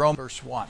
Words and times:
Rome 0.00 0.16
verse 0.16 0.42
1. 0.42 0.66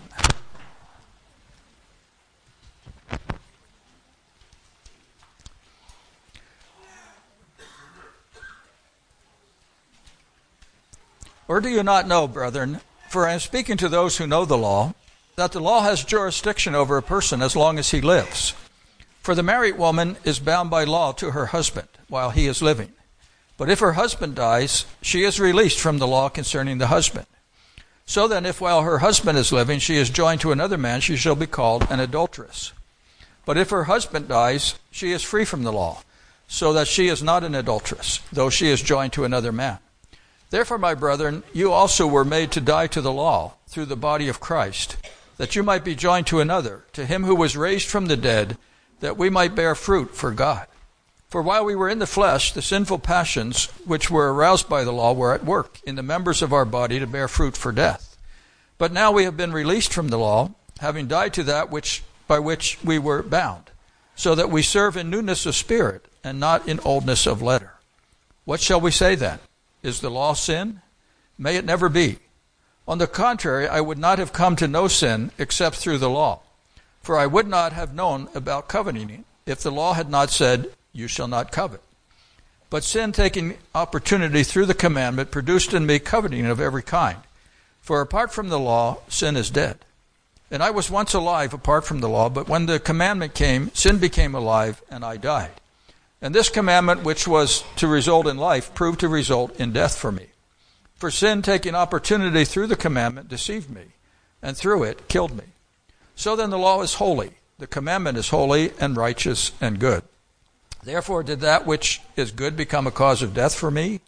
Or 11.47 11.61
do 11.61 11.69
you 11.69 11.85
not 11.85 12.09
know, 12.09 12.27
brethren, 12.27 12.81
for 13.09 13.29
I 13.29 13.35
am 13.35 13.39
speaking 13.39 13.77
to 13.77 13.89
those 13.89 14.17
who 14.17 14.27
know 14.27 14.45
the 14.45 14.59
law, 14.59 14.95
that 15.37 15.53
the 15.53 15.61
law 15.61 15.83
has 15.83 16.03
jurisdiction 16.03 16.75
over 16.75 16.97
a 16.97 17.03
person 17.03 17.41
as 17.41 17.55
long 17.55 17.79
as 17.79 17.93
he 17.93 18.01
lives? 18.01 18.55
For 19.23 19.37
the 19.37 19.45
married 19.45 19.79
woman 19.79 20.17
is 20.25 20.41
bound 20.41 20.71
by 20.71 20.83
law 20.83 21.13
to 21.13 21.31
her 21.31 21.47
husband 21.47 21.89
while 22.09 22.31
he 22.31 22.49
is 22.49 22.63
living. 22.63 22.93
But 23.57 23.71
if 23.71 23.79
her 23.79 23.93
husband 23.93 24.35
dies, 24.35 24.87
she 25.03 25.23
is 25.23 25.39
released 25.39 25.79
from 25.79 25.99
the 25.99 26.09
law 26.09 26.29
concerning 26.31 26.79
the 26.79 26.89
husband. 26.89 27.27
So 28.11 28.27
then, 28.27 28.45
if 28.45 28.61
while 28.61 28.83
her 28.83 28.99
husband 28.99 29.39
is 29.39 29.53
living 29.53 29.79
she 29.79 29.95
is 29.95 30.11
joined 30.11 30.41
to 30.41 30.51
another 30.51 30.77
man, 30.77 31.01
she 31.01 31.15
shall 31.15 31.37
be 31.37 31.47
called 31.47 31.87
an 31.89 32.01
adulteress. 32.01 32.73
But 33.47 33.57
if 33.57 33.71
her 33.71 33.85
husband 33.85 34.27
dies, 34.27 34.75
she 34.91 35.13
is 35.13 35.23
free 35.23 35.45
from 35.45 35.63
the 35.63 35.73
law, 35.73 36.03
so 36.49 36.73
that 36.73 36.89
she 36.89 37.07
is 37.07 37.23
not 37.23 37.45
an 37.45 37.55
adulteress, 37.55 38.19
though 38.33 38.51
she 38.51 38.67
is 38.67 38.83
joined 38.83 39.13
to 39.13 39.23
another 39.23 39.53
man. 39.53 39.79
Therefore, 40.51 40.77
my 40.77 40.95
brethren, 40.95 41.45
you 41.53 41.71
also 41.71 42.05
were 42.05 42.25
made 42.25 42.51
to 42.51 42.61
die 42.61 42.89
to 42.89 43.01
the 43.01 43.13
law 43.13 43.55
through 43.69 43.87
the 43.87 43.95
body 43.95 44.27
of 44.27 44.41
Christ, 44.41 44.97
that 45.37 45.55
you 45.55 45.63
might 45.63 45.85
be 45.85 45.95
joined 45.95 46.27
to 46.27 46.41
another, 46.41 46.83
to 46.95 47.07
him 47.07 47.23
who 47.23 47.37
was 47.37 47.57
raised 47.57 47.89
from 47.89 48.07
the 48.07 48.17
dead, 48.17 48.59
that 48.99 49.19
we 49.19 49.31
might 49.31 49.55
bear 49.55 49.77
fruit 49.77 50.17
for 50.17 50.33
God. 50.33 50.67
For 51.31 51.41
while 51.41 51.65
we 51.65 51.77
were 51.77 51.89
in 51.89 52.01
the 52.01 52.09
flesh, 52.09 52.53
the 52.53 52.61
sinful 52.61 52.99
passions 52.99 53.67
which 53.85 54.11
were 54.11 54.35
aroused 54.35 54.69
by 54.69 54.83
the 54.83 54.93
law 54.93 55.13
were 55.13 55.33
at 55.33 55.45
work 55.45 55.79
in 55.85 55.95
the 55.95 56.03
members 56.03 56.43
of 56.43 56.53
our 56.53 56.65
body 56.65 56.99
to 56.99 57.07
bear 57.07 57.29
fruit 57.29 57.57
for 57.57 57.71
death. 57.71 58.17
But 58.79 58.93
now 58.93 59.13
we 59.13 59.23
have 59.25 59.37
been 59.37 59.53
released 59.53 59.93
from 59.93 60.09
the 60.09 60.19
law, 60.19 60.51
having 60.81 61.07
died 61.07 61.33
to 61.35 61.45
that 61.45 61.71
which 61.71 62.03
by 62.27 62.41
which 62.41 62.79
we 62.83 62.99
were 62.99 63.23
bound, 63.23 63.71
so 64.17 64.35
that 64.35 64.51
we 64.51 64.63
serve 64.63 64.97
in 64.97 65.09
newness 65.09 65.47
of 65.47 65.55
spirit 65.55 66.07
and 66.25 66.41
not 66.41 66.67
in 66.67 66.81
oldness 66.85 67.27
of 67.27 67.43
letter. 67.43 67.75
What 68.45 68.61
shall 68.61 68.81
we 68.81 68.91
say 68.91 69.15
then? 69.15 69.39
Is 69.83 70.01
the 70.01 70.11
law 70.11 70.33
sin? 70.33 70.81
May 71.39 71.57
it 71.57 71.65
never 71.65 71.89
be. 71.89 72.19
On 72.89 72.99
the 72.99 73.07
contrary, 73.07 73.69
I 73.69 73.81
would 73.81 73.99
not 73.99 74.19
have 74.19 74.33
come 74.33 74.57
to 74.57 74.67
know 74.67 74.89
sin 74.89 75.31
except 75.39 75.77
through 75.77 75.99
the 75.99 76.11
law. 76.11 76.41
For 77.03 77.17
I 77.17 77.27
would 77.27 77.47
not 77.47 77.73
have 77.73 77.95
known 77.95 78.29
about 78.35 78.69
coveting 78.69 79.25
if 79.47 79.61
the 79.61 79.71
law 79.71 79.95
had 79.95 80.11
not 80.11 80.31
said, 80.31 80.71
You 80.93 81.09
shall 81.09 81.29
not 81.29 81.53
covet. 81.53 81.83
But 82.71 82.85
sin, 82.85 83.13
taking 83.13 83.59
opportunity 83.75 84.45
through 84.45 84.67
the 84.67 84.75
commandment, 84.75 85.31
produced 85.31 85.75
in 85.75 85.87
me 85.87 85.99
coveting 85.99 86.47
of 86.47 86.61
every 86.61 86.83
kind. 86.83 87.19
For 87.81 88.01
apart 88.01 88.33
from 88.33 88.49
the 88.49 88.59
law, 88.59 88.99
sin 89.09 89.37
is 89.37 89.51
dead. 89.51 89.79
And 90.51 90.63
I 90.63 90.71
was 90.71 90.91
once 90.91 91.15
alive 91.15 91.53
apart 91.53 91.85
from 91.85 92.01
the 92.01 92.09
law, 92.09 92.29
but 92.29 92.49
when 92.49 92.67
the 92.67 92.79
commandment 92.79 93.35
came, 93.35 93.71
sin 93.75 93.99
became 93.99 94.35
alive, 94.35 94.83
and 94.91 95.05
I 95.05 95.17
died. 95.17 95.53
And 96.23 96.35
this 96.35 96.49
commandment, 96.49 97.03
which 97.03 97.27
was 97.27 97.65
to 97.77 97.89
result 97.89 98.27
in 98.27 98.37
life, 98.37 98.75
proved 98.75 99.01
to 99.01 99.09
result 99.09 99.59
in 99.59 99.73
death 99.73 99.97
for 99.97 100.13
me. 100.13 100.27
For 100.97 101.11
sin, 101.11 101.41
taking 101.41 101.75
opportunity 101.75 102.45
through 102.45 102.67
the 102.67 102.77
commandment, 102.77 103.29
deceived 103.29 103.71
me, 103.71 103.85
and 104.43 104.57
through 104.57 104.83
it 104.85 105.09
killed 105.09 105.37
me. 105.37 105.45
So 106.15 106.37
then 106.37 106.51
the 106.51 106.59
law 106.59 106.83
is 106.83 106.95
holy, 106.95 107.31
the 107.59 107.67
commandment 107.67 108.19
is 108.19 108.29
holy 108.29 108.73
and 108.79 108.97
righteous 108.97 109.53
and 109.61 109.79
good. 109.79 110.03
Therefore, 110.83 111.23
did 111.23 111.41
that 111.41 111.67
which 111.67 112.01
is 112.17 112.31
good 112.31 112.57
become 112.57 112.87
a 112.87 112.91
cause 112.91 113.23
of 113.23 113.35
death 113.35 113.55
for 113.55 113.71
me? 113.71 114.01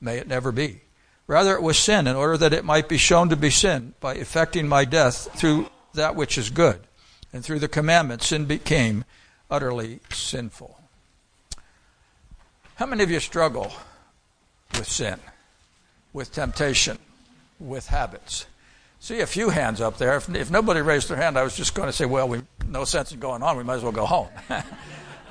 May 0.00 0.18
it 0.18 0.28
never 0.28 0.52
be. 0.52 0.80
Rather, 1.26 1.54
it 1.54 1.62
was 1.62 1.78
sin, 1.78 2.06
in 2.06 2.16
order 2.16 2.36
that 2.36 2.52
it 2.52 2.64
might 2.64 2.88
be 2.88 2.98
shown 2.98 3.28
to 3.30 3.36
be 3.36 3.50
sin 3.50 3.94
by 4.00 4.14
effecting 4.14 4.68
my 4.68 4.84
death 4.84 5.28
through 5.38 5.68
that 5.94 6.16
which 6.16 6.36
is 6.36 6.50
good. 6.50 6.80
And 7.32 7.44
through 7.44 7.60
the 7.60 7.68
commandment, 7.68 8.22
sin 8.22 8.44
became 8.44 9.04
utterly 9.50 10.00
sinful. 10.10 10.78
How 12.76 12.86
many 12.86 13.02
of 13.02 13.10
you 13.10 13.20
struggle 13.20 13.72
with 14.72 14.88
sin, 14.88 15.18
with 16.12 16.32
temptation, 16.32 16.98
with 17.58 17.86
habits? 17.88 18.46
See 19.00 19.20
a 19.20 19.26
few 19.26 19.50
hands 19.50 19.80
up 19.80 19.98
there. 19.98 20.16
If, 20.16 20.34
if 20.34 20.50
nobody 20.50 20.80
raised 20.80 21.08
their 21.08 21.16
hand, 21.16 21.38
I 21.38 21.42
was 21.42 21.56
just 21.56 21.74
going 21.74 21.88
to 21.88 21.92
say, 21.92 22.04
well, 22.04 22.28
we, 22.28 22.42
no 22.66 22.84
sense 22.84 23.12
in 23.12 23.20
going 23.20 23.42
on. 23.42 23.56
We 23.56 23.64
might 23.64 23.76
as 23.76 23.82
well 23.82 23.92
go 23.92 24.06
home. 24.06 24.28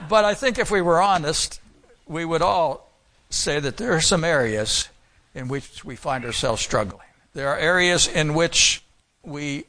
but 0.10 0.26
I 0.26 0.34
think 0.34 0.58
if 0.58 0.72
we 0.72 0.82
were 0.82 1.02
honest, 1.02 1.60
we 2.08 2.26
would 2.26 2.42
all 2.42 2.90
say 3.30 3.60
that 3.60 3.78
there 3.78 3.94
are 3.94 4.02
some 4.02 4.24
areas 4.24 4.90
in 5.34 5.48
which 5.48 5.84
we 5.84 5.96
find 5.96 6.26
ourselves 6.26 6.62
struggling. 6.62 7.08
There 7.34 7.50
are 7.50 7.58
areas 7.58 8.08
in 8.08 8.34
which 8.34 8.84
we 9.24 9.66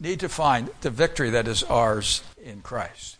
need 0.00 0.20
to 0.20 0.28
find 0.28 0.70
the 0.80 0.90
victory 0.90 1.30
that 1.30 1.48
is 1.48 1.62
ours 1.64 2.22
in 2.42 2.62
Christ. 2.62 3.18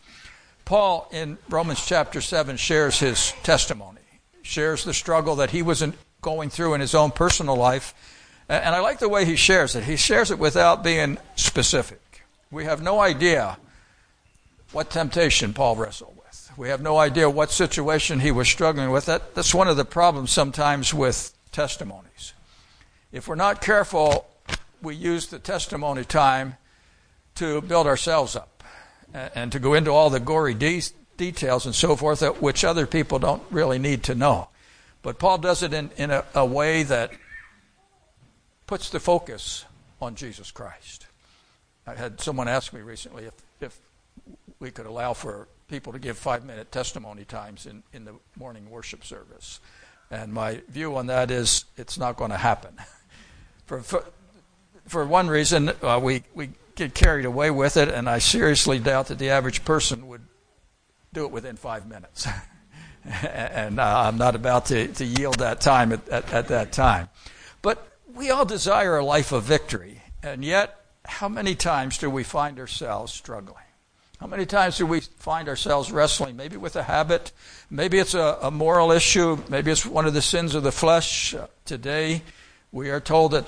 Paul 0.65 1.09
in 1.13 1.39
Romans 1.49 1.85
chapter 1.85 2.21
7 2.21 2.57
shares 2.57 3.01
his 3.01 3.33
testimony, 3.43 4.01
shares 4.43 4.85
the 4.85 4.95
struggle 4.95 5.37
that 5.37 5.51
he 5.51 5.63
was 5.63 5.85
going 6.21 6.51
through 6.51 6.75
in 6.75 6.81
his 6.81 6.95
own 6.95 7.11
personal 7.11 7.57
life. 7.57 7.95
And 8.49 8.75
I 8.75 8.81
like 8.81 8.99
the 8.99 9.09
way 9.09 9.25
he 9.25 9.37
shares 9.37 9.75
it. 9.77 9.85
He 9.85 9.97
shares 9.97 10.31
it 10.31 10.39
without 10.39 10.83
being 10.83 11.19
specific. 11.37 12.01
We 12.51 12.65
have 12.65 12.83
no 12.83 13.01
idea 13.01 13.59
what 14.73 14.91
temptation 14.91 15.53
Paul 15.53 15.77
wrestled 15.77 16.17
with. 16.17 16.53
We 16.57 16.69
have 16.69 16.83
no 16.83 16.99
idea 16.99 17.31
what 17.31 17.51
situation 17.51 18.21
he 18.21 18.31
was 18.31 18.49
struggling 18.49 18.91
with. 18.91 19.07
That, 19.07 19.35
that's 19.35 19.55
one 19.55 19.69
of 19.69 19.77
the 19.77 19.85
problems 19.85 20.31
sometimes 20.31 20.93
with 20.93 21.33
testimonies. 21.53 22.35
If 23.13 23.29
we're 23.29 23.37
not 23.37 23.63
careful, 23.63 24.27
we 24.83 24.95
use 24.95 25.29
the 25.29 25.39
testimony 25.39 26.05
time 26.05 26.57
to 27.37 27.61
build 27.63 27.87
ourselves 27.87 28.37
up 28.37 28.65
and 29.13 29.51
to 29.53 29.59
go 29.59 29.75
into 29.75 29.91
all 29.91 30.11
the 30.11 30.21
gory 30.21 30.55
de- 30.55 30.83
details 31.17 31.65
and 31.65 31.75
so 31.75 31.97
forth, 31.97 32.23
which 32.41 32.65
other 32.65 32.87
people 32.87 33.19
don't 33.19 33.43
really 33.51 33.79
need 33.79 34.03
to 34.05 34.15
know. 34.15 34.49
But 35.03 35.19
Paul 35.19 35.39
does 35.39 35.63
it 35.63 35.73
in, 35.73 35.91
in 35.97 36.11
a, 36.11 36.25
a 36.35 36.45
way 36.45 36.83
that 36.83 37.13
puts 38.67 38.91
the 38.91 39.01
focus 39.01 39.65
on 40.03 40.15
Jesus 40.15 40.51
Christ. 40.51 41.07
I 41.87 41.95
had 41.95 42.21
someone 42.21 42.49
ask 42.49 42.73
me 42.73 42.81
recently 42.81 43.25
if, 43.25 43.35
if 43.61 43.79
we 44.61 44.71
could 44.71 44.87
allow 44.87 45.13
for 45.13 45.49
people 45.69 45.93
to 45.93 45.99
give 45.99 46.17
five 46.17 46.45
minute 46.45 46.73
testimony 46.73 47.25
times 47.25 47.67
in, 47.67 47.83
in 47.93 48.05
the 48.05 48.15
morning 48.37 48.69
worship 48.71 49.05
service. 49.05 49.61
And 50.11 50.33
my 50.33 50.63
view 50.69 50.97
on 50.97 51.07
that 51.07 51.31
is 51.31 51.67
it's 51.77 51.99
not 51.99 52.17
going 52.17 52.31
to 52.31 52.39
happen. 52.39 52.75
for, 53.67 53.81
for, 53.81 54.05
for 54.87 55.05
one 55.05 55.29
reason, 55.29 55.71
uh, 55.83 56.01
we, 56.03 56.25
we 56.35 56.51
get 56.75 56.95
carried 56.95 57.27
away 57.27 57.51
with 57.51 57.77
it, 57.77 57.89
and 57.89 58.09
I 58.09 58.19
seriously 58.19 58.79
doubt 58.79 59.09
that 59.09 59.19
the 59.19 59.31
average 59.31 59.65
person 59.65 60.09
would 60.09 60.23
do 61.13 61.25
it 61.25 61.31
within 61.31 61.57
five 61.57 61.87
minutes. 61.87 62.27
and 63.05 63.79
uh, 63.79 64.03
I'm 64.07 64.17
not 64.17 64.35
about 64.35 64.67
to, 64.67 64.89
to 64.89 65.05
yield 65.05 65.39
that 65.41 65.61
time 65.61 65.93
at, 65.93 66.09
at, 66.09 66.33
at 66.33 66.49
that 66.49 66.73
time. 66.73 67.11
But 67.61 67.87
we 68.15 68.31
all 68.31 68.47
desire 68.47 68.97
a 68.97 69.05
life 69.05 69.33
of 69.33 69.45
victory, 69.45 70.03
and 70.23 70.43
yet, 70.45 70.75
how 71.05 71.29
many 71.29 71.55
times 71.55 71.99
do 71.99 72.09
we 72.09 72.23
find 72.23 72.59
ourselves 72.59 73.13
struggling? 73.13 73.65
How 74.21 74.27
many 74.27 74.47
times 74.47 74.79
do 74.79 74.87
we 74.87 75.01
find 75.01 75.49
ourselves 75.49 75.93
wrestling, 75.93 76.37
maybe 76.37 76.57
with 76.57 76.75
a 76.75 76.83
habit, 76.83 77.31
maybe 77.71 77.99
it's 77.99 78.15
a, 78.15 78.39
a 78.43 78.51
moral 78.51 78.91
issue, 78.91 79.39
maybe 79.49 79.71
it's 79.71 79.87
one 79.87 80.07
of 80.07 80.15
the 80.15 80.23
sins 80.23 80.57
of 80.57 80.65
the 80.65 80.73
flesh. 80.73 81.35
Uh, 81.35 81.47
today, 81.65 82.23
we 82.73 82.91
are 82.91 83.01
told 83.01 83.31
that 83.31 83.47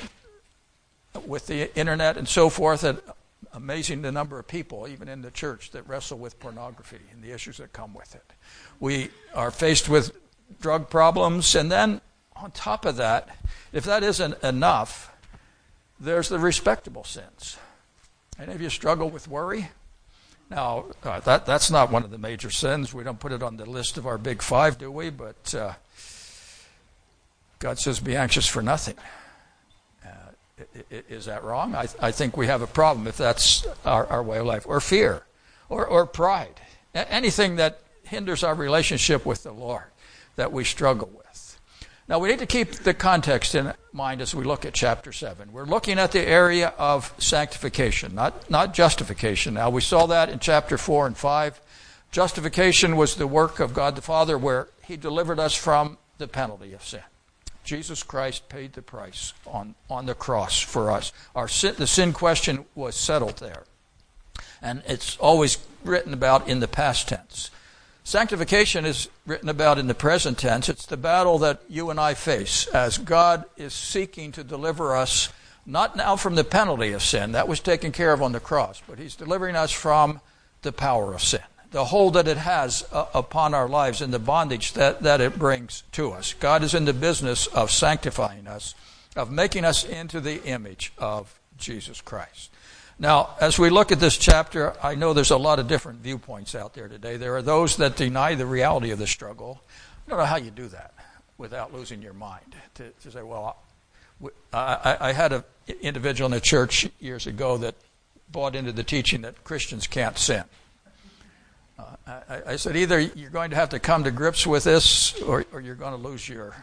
with 1.26 1.48
the 1.48 1.76
internet 1.76 2.16
and 2.16 2.28
so 2.28 2.48
forth, 2.48 2.82
that 2.82 3.02
amazing 3.52 4.02
the 4.02 4.12
number 4.12 4.38
of 4.38 4.46
people, 4.46 4.86
even 4.86 5.08
in 5.08 5.22
the 5.22 5.32
church, 5.32 5.72
that 5.72 5.88
wrestle 5.88 6.18
with 6.18 6.38
pornography 6.38 7.00
and 7.12 7.20
the 7.20 7.32
issues 7.32 7.56
that 7.56 7.72
come 7.72 7.92
with 7.92 8.14
it. 8.14 8.32
We 8.78 9.08
are 9.34 9.50
faced 9.50 9.88
with 9.88 10.16
drug 10.60 10.88
problems, 10.88 11.56
and 11.56 11.70
then 11.70 12.00
on 12.36 12.52
top 12.52 12.84
of 12.84 12.96
that, 12.96 13.28
if 13.72 13.82
that 13.84 14.04
isn't 14.04 14.40
enough, 14.44 15.12
there's 15.98 16.28
the 16.28 16.38
respectable 16.38 17.02
sins. 17.02 17.58
Any 18.38 18.52
of 18.52 18.62
you 18.62 18.70
struggle 18.70 19.10
with 19.10 19.26
worry? 19.26 19.70
Now, 20.50 20.86
uh, 21.04 21.20
that, 21.20 21.46
that's 21.46 21.70
not 21.70 21.92
one 21.92 22.02
of 22.02 22.10
the 22.10 22.18
major 22.18 22.50
sins. 22.50 22.92
We 22.92 23.04
don't 23.04 23.20
put 23.20 23.30
it 23.30 23.42
on 23.42 23.56
the 23.56 23.66
list 23.66 23.96
of 23.96 24.06
our 24.06 24.18
big 24.18 24.42
five, 24.42 24.78
do 24.78 24.90
we? 24.90 25.10
But 25.10 25.54
uh, 25.54 25.74
God 27.60 27.78
says, 27.78 28.00
be 28.00 28.16
anxious 28.16 28.46
for 28.48 28.60
nothing. 28.60 28.96
Is 30.90 31.24
that 31.24 31.42
wrong? 31.42 31.74
I, 31.74 31.86
I 32.00 32.10
think 32.10 32.36
we 32.36 32.46
have 32.46 32.62
a 32.62 32.66
problem 32.66 33.06
if 33.06 33.16
that's 33.16 33.66
our, 33.84 34.06
our 34.08 34.22
way 34.22 34.38
of 34.38 34.46
life. 34.46 34.66
Or 34.66 34.80
fear, 34.80 35.24
or, 35.68 35.86
or 35.86 36.04
pride. 36.04 36.60
Anything 36.94 37.56
that 37.56 37.80
hinders 38.04 38.44
our 38.44 38.54
relationship 38.54 39.24
with 39.24 39.42
the 39.42 39.52
Lord 39.52 39.84
that 40.36 40.52
we 40.52 40.64
struggle 40.64 41.10
with. 41.14 41.19
Now, 42.10 42.18
we 42.18 42.28
need 42.28 42.40
to 42.40 42.46
keep 42.46 42.72
the 42.72 42.92
context 42.92 43.54
in 43.54 43.72
mind 43.92 44.20
as 44.20 44.34
we 44.34 44.42
look 44.42 44.64
at 44.64 44.74
chapter 44.74 45.12
7. 45.12 45.52
We're 45.52 45.64
looking 45.64 45.96
at 46.00 46.10
the 46.10 46.26
area 46.26 46.74
of 46.76 47.14
sanctification, 47.18 48.16
not, 48.16 48.50
not 48.50 48.74
justification. 48.74 49.54
Now, 49.54 49.70
we 49.70 49.80
saw 49.80 50.06
that 50.06 50.28
in 50.28 50.40
chapter 50.40 50.76
4 50.76 51.06
and 51.06 51.16
5. 51.16 51.60
Justification 52.10 52.96
was 52.96 53.14
the 53.14 53.28
work 53.28 53.60
of 53.60 53.72
God 53.74 53.94
the 53.94 54.02
Father 54.02 54.36
where 54.36 54.66
He 54.82 54.96
delivered 54.96 55.38
us 55.38 55.54
from 55.54 55.98
the 56.18 56.26
penalty 56.26 56.72
of 56.72 56.84
sin. 56.84 57.04
Jesus 57.62 58.02
Christ 58.02 58.48
paid 58.48 58.72
the 58.72 58.82
price 58.82 59.32
on, 59.46 59.76
on 59.88 60.06
the 60.06 60.14
cross 60.16 60.58
for 60.58 60.90
us. 60.90 61.12
Our 61.36 61.46
sin, 61.46 61.76
the 61.78 61.86
sin 61.86 62.12
question 62.12 62.64
was 62.74 62.96
settled 62.96 63.36
there. 63.36 63.62
And 64.60 64.82
it's 64.88 65.16
always 65.18 65.58
written 65.84 66.12
about 66.12 66.48
in 66.48 66.58
the 66.58 66.66
past 66.66 67.06
tense. 67.06 67.52
Sanctification 68.04 68.84
is 68.84 69.08
written 69.26 69.48
about 69.48 69.78
in 69.78 69.86
the 69.86 69.94
present 69.94 70.38
tense. 70.38 70.68
It's 70.68 70.86
the 70.86 70.96
battle 70.96 71.38
that 71.38 71.62
you 71.68 71.90
and 71.90 72.00
I 72.00 72.14
face 72.14 72.66
as 72.68 72.98
God 72.98 73.44
is 73.56 73.72
seeking 73.72 74.32
to 74.32 74.42
deliver 74.42 74.96
us, 74.96 75.28
not 75.66 75.96
now 75.96 76.16
from 76.16 76.34
the 76.34 76.44
penalty 76.44 76.92
of 76.92 77.02
sin, 77.02 77.32
that 77.32 77.46
was 77.46 77.60
taken 77.60 77.92
care 77.92 78.12
of 78.12 78.22
on 78.22 78.32
the 78.32 78.40
cross, 78.40 78.82
but 78.88 78.98
He's 78.98 79.16
delivering 79.16 79.54
us 79.54 79.70
from 79.70 80.20
the 80.62 80.72
power 80.72 81.14
of 81.14 81.22
sin, 81.22 81.42
the 81.70 81.86
hold 81.86 82.14
that 82.14 82.26
it 82.26 82.38
has 82.38 82.84
uh, 82.90 83.06
upon 83.14 83.54
our 83.54 83.68
lives 83.68 84.00
and 84.00 84.12
the 84.12 84.18
bondage 84.18 84.72
that, 84.72 85.02
that 85.02 85.20
it 85.20 85.38
brings 85.38 85.82
to 85.92 86.10
us. 86.10 86.34
God 86.34 86.62
is 86.62 86.74
in 86.74 86.86
the 86.86 86.92
business 86.92 87.46
of 87.48 87.70
sanctifying 87.70 88.46
us, 88.46 88.74
of 89.14 89.30
making 89.30 89.64
us 89.64 89.84
into 89.84 90.20
the 90.20 90.42
image 90.44 90.92
of 90.98 91.38
Jesus 91.58 92.00
Christ. 92.00 92.50
Now, 93.00 93.30
as 93.40 93.58
we 93.58 93.70
look 93.70 93.92
at 93.92 93.98
this 93.98 94.18
chapter, 94.18 94.74
I 94.82 94.94
know 94.94 95.14
there's 95.14 95.30
a 95.30 95.38
lot 95.38 95.58
of 95.58 95.66
different 95.66 96.00
viewpoints 96.00 96.54
out 96.54 96.74
there 96.74 96.86
today. 96.86 97.16
There 97.16 97.34
are 97.34 97.40
those 97.40 97.78
that 97.78 97.96
deny 97.96 98.34
the 98.34 98.44
reality 98.44 98.90
of 98.90 98.98
the 98.98 99.06
struggle. 99.06 99.62
I 100.06 100.10
don't 100.10 100.18
know 100.18 100.26
how 100.26 100.36
you 100.36 100.50
do 100.50 100.68
that 100.68 100.92
without 101.38 101.72
losing 101.72 102.02
your 102.02 102.12
mind. 102.12 102.54
To, 102.74 102.90
to 102.90 103.10
say, 103.10 103.22
well, 103.22 103.56
I, 104.52 104.98
I 105.00 105.12
had 105.12 105.32
an 105.32 105.44
individual 105.80 106.26
in 106.26 106.32
the 106.32 106.42
church 106.42 106.90
years 107.00 107.26
ago 107.26 107.56
that 107.56 107.74
bought 108.30 108.54
into 108.54 108.70
the 108.70 108.84
teaching 108.84 109.22
that 109.22 109.44
Christians 109.44 109.86
can't 109.86 110.18
sin. 110.18 110.44
Uh, 111.78 111.84
I, 112.06 112.42
I, 112.48 112.56
said, 112.56 112.76
either 112.76 113.00
you're 113.00 113.30
going 113.30 113.48
to 113.48 113.56
have 113.56 113.70
to 113.70 113.78
come 113.78 114.04
to 114.04 114.10
grips 114.10 114.46
with 114.46 114.64
this, 114.64 115.18
or, 115.22 115.46
or 115.54 115.62
you're 115.62 115.74
going 115.74 115.98
to 115.98 116.08
lose 116.08 116.28
your, 116.28 116.54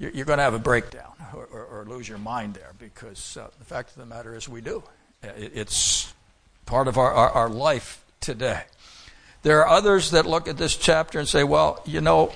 you're, 0.00 0.24
going 0.24 0.38
to 0.38 0.42
have 0.42 0.54
a 0.54 0.58
breakdown, 0.58 1.12
or, 1.32 1.44
or, 1.44 1.64
or 1.64 1.84
lose 1.84 2.08
your 2.08 2.18
mind 2.18 2.54
there, 2.54 2.72
because 2.80 3.36
uh, 3.36 3.46
the 3.60 3.64
fact 3.64 3.90
of 3.90 3.98
the 3.98 4.06
matter 4.06 4.34
is 4.34 4.48
we 4.48 4.60
do. 4.60 4.82
Uh, 5.24 5.32
it's 5.36 6.12
part 6.66 6.88
of 6.88 6.98
our, 6.98 7.12
our, 7.12 7.30
our 7.30 7.48
life 7.48 8.04
today. 8.20 8.62
There 9.42 9.60
are 9.60 9.68
others 9.68 10.10
that 10.10 10.26
look 10.26 10.48
at 10.48 10.56
this 10.56 10.76
chapter 10.76 11.18
and 11.18 11.28
say, 11.28 11.44
well, 11.44 11.82
you 11.86 12.00
know, 12.00 12.32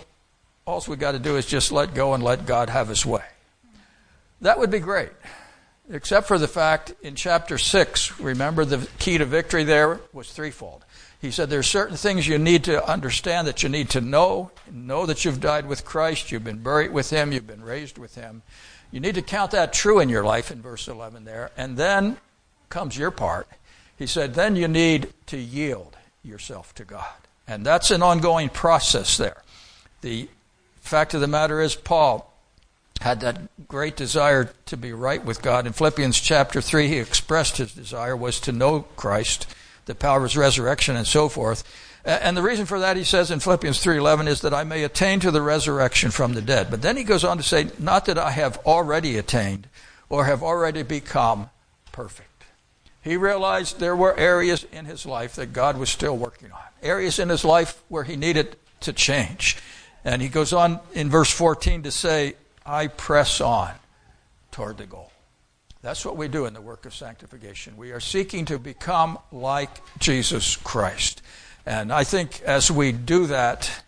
all 0.67 0.83
we 0.87 0.97
got 0.97 1.13
to 1.13 1.19
do 1.19 1.37
is 1.37 1.47
just 1.47 1.73
let 1.73 1.95
go 1.95 2.15
and 2.15 2.23
let 2.23 2.47
God 2.47 2.69
have 2.69 2.89
his 2.89 3.05
way. 3.05 3.25
That 4.41 4.59
would 4.59 4.71
be 4.71 4.79
great. 4.79 5.11
Except 5.91 6.29
for 6.29 6.39
the 6.39 6.49
fact 6.49 6.93
in 7.03 7.15
chapter 7.15 7.57
6, 7.57 8.21
remember 8.21 8.65
the 8.65 8.87
key 8.99 9.17
to 9.17 9.25
victory 9.25 9.65
there 9.65 10.01
was 10.13 10.31
threefold. 10.31 10.85
He 11.21 11.31
said 11.31 11.49
there 11.49 11.59
are 11.59 11.65
certain 11.65 11.97
things 11.97 12.29
you 12.29 12.39
need 12.39 12.65
to 12.65 12.87
understand 12.87 13.49
that 13.49 13.63
you 13.63 13.71
need 13.71 13.91
to 13.91 14.01
know. 14.01 14.51
Know 14.71 15.07
that 15.07 15.25
you've 15.25 15.41
died 15.41 15.67
with 15.67 15.85
Christ, 15.85 16.31
you've 16.31 16.45
been 16.45 16.63
buried 16.63 16.93
with 16.93 17.11
him, 17.11 17.33
you've 17.33 17.47
been 17.47 17.65
raised 17.65 17.99
with 17.99 18.15
him. 18.15 18.43
You 18.93 19.01
need 19.01 19.17
to 19.17 19.23
count 19.23 19.51
that 19.51 19.73
true 19.73 19.99
in 20.01 20.09
your 20.09 20.25
life 20.25 20.51
in 20.51 20.63
verse 20.63 20.89
11 20.89 21.25
there. 21.25 21.51
And 21.57 21.77
then 21.77 22.19
comes 22.69 22.97
your 22.97 23.11
part. 23.11 23.49
He 23.97 24.07
said, 24.07 24.35
then 24.35 24.57
you 24.57 24.69
need 24.69 25.13
to 25.27 25.37
yield 25.37 25.97
yourself 26.23 26.75
to 26.77 26.85
God. 26.85 27.05
And 27.47 27.65
that's 27.65 27.91
an 27.91 28.03
ongoing 28.03 28.49
process 28.49 29.17
there. 29.17 29.43
The 30.03 30.29
fact 30.81 31.15
of 31.15 31.21
the 31.21 31.27
matter 31.27 31.61
is, 31.61 31.75
Paul 31.75 32.33
had 33.01 33.21
that 33.21 33.41
great 33.69 33.97
desire 33.97 34.53
to 34.67 34.77
be 34.77 34.93
right 34.93 35.25
with 35.25 35.43
God. 35.43 35.67
In 35.67 35.73
Philippians 35.73 36.21
chapter 36.21 36.61
3, 36.61 36.89
he 36.89 36.99
expressed 36.99 37.57
his 37.57 37.73
desire 37.73 38.17
was 38.17 38.41
to 38.41 38.53
know 38.53 38.83
Christ, 38.97 39.47
the 39.87 39.95
power 39.95 40.19
of 40.19 40.25
his 40.25 40.37
resurrection, 40.37 40.97
and 40.97 41.07
so 41.07 41.29
forth. 41.29 41.65
And 42.05 42.37
the 42.37 42.43
reason 42.43 42.67
for 42.67 42.81
that, 42.81 42.97
he 42.97 43.05
says 43.05 43.31
in 43.31 43.41
Philippians 43.41 43.83
3.11, 43.83 44.29
is 44.29 44.41
that 44.41 44.55
I 44.55 44.65
may 44.65 44.83
attain 44.85 45.21
to 45.21 45.31
the 45.31 45.43
resurrection 45.43 46.11
from 46.11 46.35
the 46.35 46.43
dead. 46.43 46.71
But 46.71 46.83
then 46.83 46.97
he 46.97 47.05
goes 47.05 47.25
on 47.25 47.37
to 47.37 47.43
say, 47.43 47.71
not 47.79 48.07
that 48.07 48.19
I 48.19 48.31
have 48.31 48.59
already 48.67 49.17
attained 49.17 49.69
or 50.09 50.25
have 50.25 50.43
already 50.43 50.83
become 50.83 51.51
perfect. 51.93 52.38
He 53.09 53.17
realized 53.17 53.81
there 53.81 53.97
were 53.97 54.15
areas 54.19 54.67
in 54.71 54.85
his 54.85 55.07
life 55.07 55.37
that 55.37 55.55
God 55.55 55.79
was 55.79 55.89
still 55.89 56.15
working 56.15 56.53
on, 56.53 56.61
areas 56.83 57.19
in 57.19 57.31
his 57.31 57.43
life 57.43 57.83
where 57.89 58.05
he 58.05 58.17
needed 58.17 58.57
to 58.81 58.93
change. 58.93 59.57
And 60.05 60.21
he 60.21 60.29
goes 60.29 60.53
on 60.53 60.81
in 60.93 61.09
verse 61.09 61.31
14 61.31 61.85
to 61.85 61.91
say, 61.91 62.35
I 62.67 62.89
press 62.89 63.41
on 63.41 63.73
toward 64.51 64.77
the 64.77 64.85
goal. 64.85 65.11
That's 65.81 66.05
what 66.05 66.19
we 66.19 66.29
do 66.29 66.45
in 66.45 66.53
the 66.53 66.61
work 66.61 66.85
of 66.85 66.95
sanctification. 66.95 67.79
We 67.79 67.93
are 67.93 68.01
seeking 68.01 68.45
to 68.45 68.59
become 68.59 69.19
like 69.33 69.71
Jesus 69.99 70.57
Christ. 70.57 71.23
And 71.65 71.91
I 71.91 72.05
think 72.05 72.43
as 72.43 72.71
we 72.71 72.93
do 72.93 73.29
that, 73.29 73.85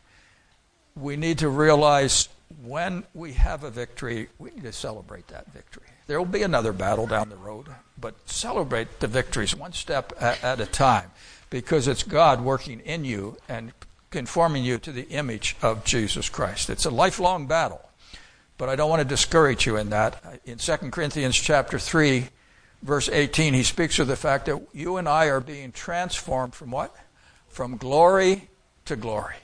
we 0.96 1.16
need 1.16 1.40
to 1.40 1.50
realize 1.50 2.30
when 2.62 3.04
we 3.12 3.34
have 3.34 3.64
a 3.64 3.70
victory, 3.70 4.30
we 4.38 4.48
need 4.52 4.62
to 4.62 4.72
celebrate 4.72 5.28
that 5.28 5.52
victory. 5.52 5.89
There 6.10 6.18
will 6.18 6.26
be 6.26 6.42
another 6.42 6.72
battle 6.72 7.06
down 7.06 7.28
the 7.28 7.36
road 7.36 7.68
but 7.96 8.28
celebrate 8.28 8.98
the 8.98 9.06
victories 9.06 9.54
one 9.54 9.72
step 9.72 10.12
at, 10.18 10.42
at 10.42 10.58
a 10.58 10.66
time 10.66 11.12
because 11.50 11.86
it's 11.86 12.02
God 12.02 12.40
working 12.40 12.80
in 12.80 13.04
you 13.04 13.36
and 13.48 13.70
conforming 14.10 14.64
you 14.64 14.78
to 14.78 14.90
the 14.90 15.06
image 15.10 15.54
of 15.62 15.84
Jesus 15.84 16.28
Christ. 16.28 16.68
It's 16.68 16.84
a 16.84 16.90
lifelong 16.90 17.46
battle, 17.46 17.88
but 18.58 18.68
I 18.68 18.74
don't 18.74 18.90
want 18.90 19.02
to 19.02 19.06
discourage 19.06 19.66
you 19.66 19.76
in 19.76 19.90
that. 19.90 20.40
In 20.44 20.58
2 20.58 20.76
Corinthians 20.90 21.36
chapter 21.36 21.78
3, 21.78 22.26
verse 22.82 23.08
18, 23.08 23.54
he 23.54 23.62
speaks 23.62 24.00
of 24.00 24.08
the 24.08 24.16
fact 24.16 24.46
that 24.46 24.60
you 24.72 24.96
and 24.96 25.08
I 25.08 25.26
are 25.26 25.38
being 25.38 25.70
transformed 25.70 26.56
from 26.56 26.72
what? 26.72 26.92
From 27.46 27.76
glory 27.76 28.48
to 28.86 28.96
glory. 28.96 29.36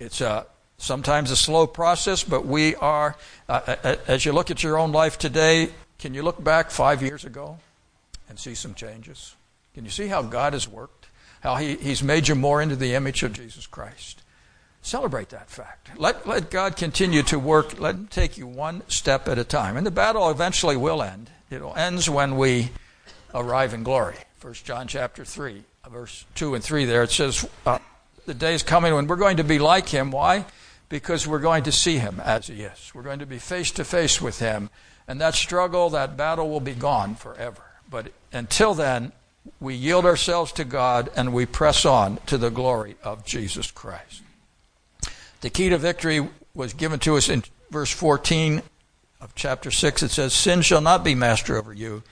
It's 0.00 0.20
a 0.20 0.46
sometimes 0.78 1.30
a 1.30 1.36
slow 1.36 1.66
process, 1.66 2.24
but 2.24 2.46
we 2.46 2.74
are, 2.76 3.16
uh, 3.48 3.96
as 4.06 4.24
you 4.24 4.32
look 4.32 4.50
at 4.50 4.62
your 4.62 4.78
own 4.78 4.92
life 4.92 5.18
today, 5.18 5.70
can 5.98 6.14
you 6.14 6.22
look 6.22 6.42
back 6.42 6.70
five 6.70 7.02
years 7.02 7.24
ago? 7.24 7.58
and 8.28 8.38
see 8.38 8.54
some 8.54 8.74
changes? 8.74 9.34
Can 9.74 9.84
you 9.84 9.90
see 9.90 10.08
how 10.08 10.22
God 10.22 10.52
has 10.52 10.68
worked? 10.68 11.06
How 11.40 11.56
he, 11.56 11.76
He's 11.76 12.02
made 12.02 12.28
you 12.28 12.34
more 12.34 12.60
into 12.60 12.76
the 12.76 12.94
image 12.94 13.22
of 13.22 13.32
Jesus 13.32 13.66
Christ? 13.66 14.22
Celebrate 14.82 15.30
that 15.30 15.50
fact. 15.50 15.90
Let, 15.98 16.26
let 16.28 16.50
God 16.50 16.76
continue 16.76 17.22
to 17.24 17.38
work. 17.38 17.80
Let 17.80 17.96
Him 17.96 18.06
take 18.06 18.38
you 18.38 18.46
one 18.46 18.82
step 18.88 19.28
at 19.28 19.38
a 19.38 19.44
time. 19.44 19.76
And 19.76 19.86
the 19.86 19.90
battle 19.90 20.30
eventually 20.30 20.76
will 20.76 21.02
end. 21.02 21.30
It 21.50 21.62
ends 21.76 22.08
when 22.08 22.36
we 22.36 22.70
arrive 23.34 23.74
in 23.74 23.82
glory. 23.82 24.16
First 24.38 24.64
John 24.64 24.86
chapter 24.86 25.24
3, 25.24 25.62
verse 25.90 26.24
2 26.36 26.54
and 26.54 26.62
3 26.62 26.84
there, 26.84 27.02
it 27.02 27.10
says, 27.10 27.48
uh, 27.64 27.78
The 28.26 28.34
day 28.34 28.54
is 28.54 28.62
coming 28.62 28.94
when 28.94 29.06
we're 29.06 29.16
going 29.16 29.38
to 29.38 29.44
be 29.44 29.58
like 29.58 29.88
Him. 29.88 30.10
Why? 30.10 30.44
Because 30.88 31.26
we're 31.26 31.40
going 31.40 31.64
to 31.64 31.72
see 31.72 31.98
Him 31.98 32.20
as 32.20 32.46
He 32.46 32.62
is. 32.62 32.92
We're 32.94 33.02
going 33.02 33.18
to 33.18 33.26
be 33.26 33.38
face 33.38 33.70
to 33.72 33.84
face 33.84 34.20
with 34.20 34.38
Him. 34.38 34.70
And 35.08 35.20
that 35.20 35.34
struggle, 35.34 35.90
that 35.90 36.16
battle 36.16 36.48
will 36.48 36.60
be 36.60 36.74
gone 36.74 37.14
forever. 37.14 37.62
But 37.88 38.12
until 38.32 38.74
then, 38.74 39.12
we 39.60 39.74
yield 39.74 40.04
ourselves 40.04 40.52
to 40.52 40.64
God 40.64 41.10
and 41.16 41.32
we 41.32 41.46
press 41.46 41.84
on 41.84 42.18
to 42.26 42.38
the 42.38 42.50
glory 42.50 42.96
of 43.02 43.24
Jesus 43.24 43.70
Christ. 43.70 44.22
The 45.40 45.50
key 45.50 45.68
to 45.68 45.78
victory 45.78 46.28
was 46.54 46.72
given 46.72 46.98
to 47.00 47.16
us 47.16 47.28
in 47.28 47.44
verse 47.70 47.92
14 47.92 48.62
of 49.20 49.34
chapter 49.34 49.70
6. 49.70 50.02
It 50.02 50.10
says, 50.10 50.32
Sin 50.32 50.62
shall 50.62 50.80
not 50.80 51.04
be 51.04 51.14
master 51.14 51.56
over 51.56 51.72
you. 51.72 52.02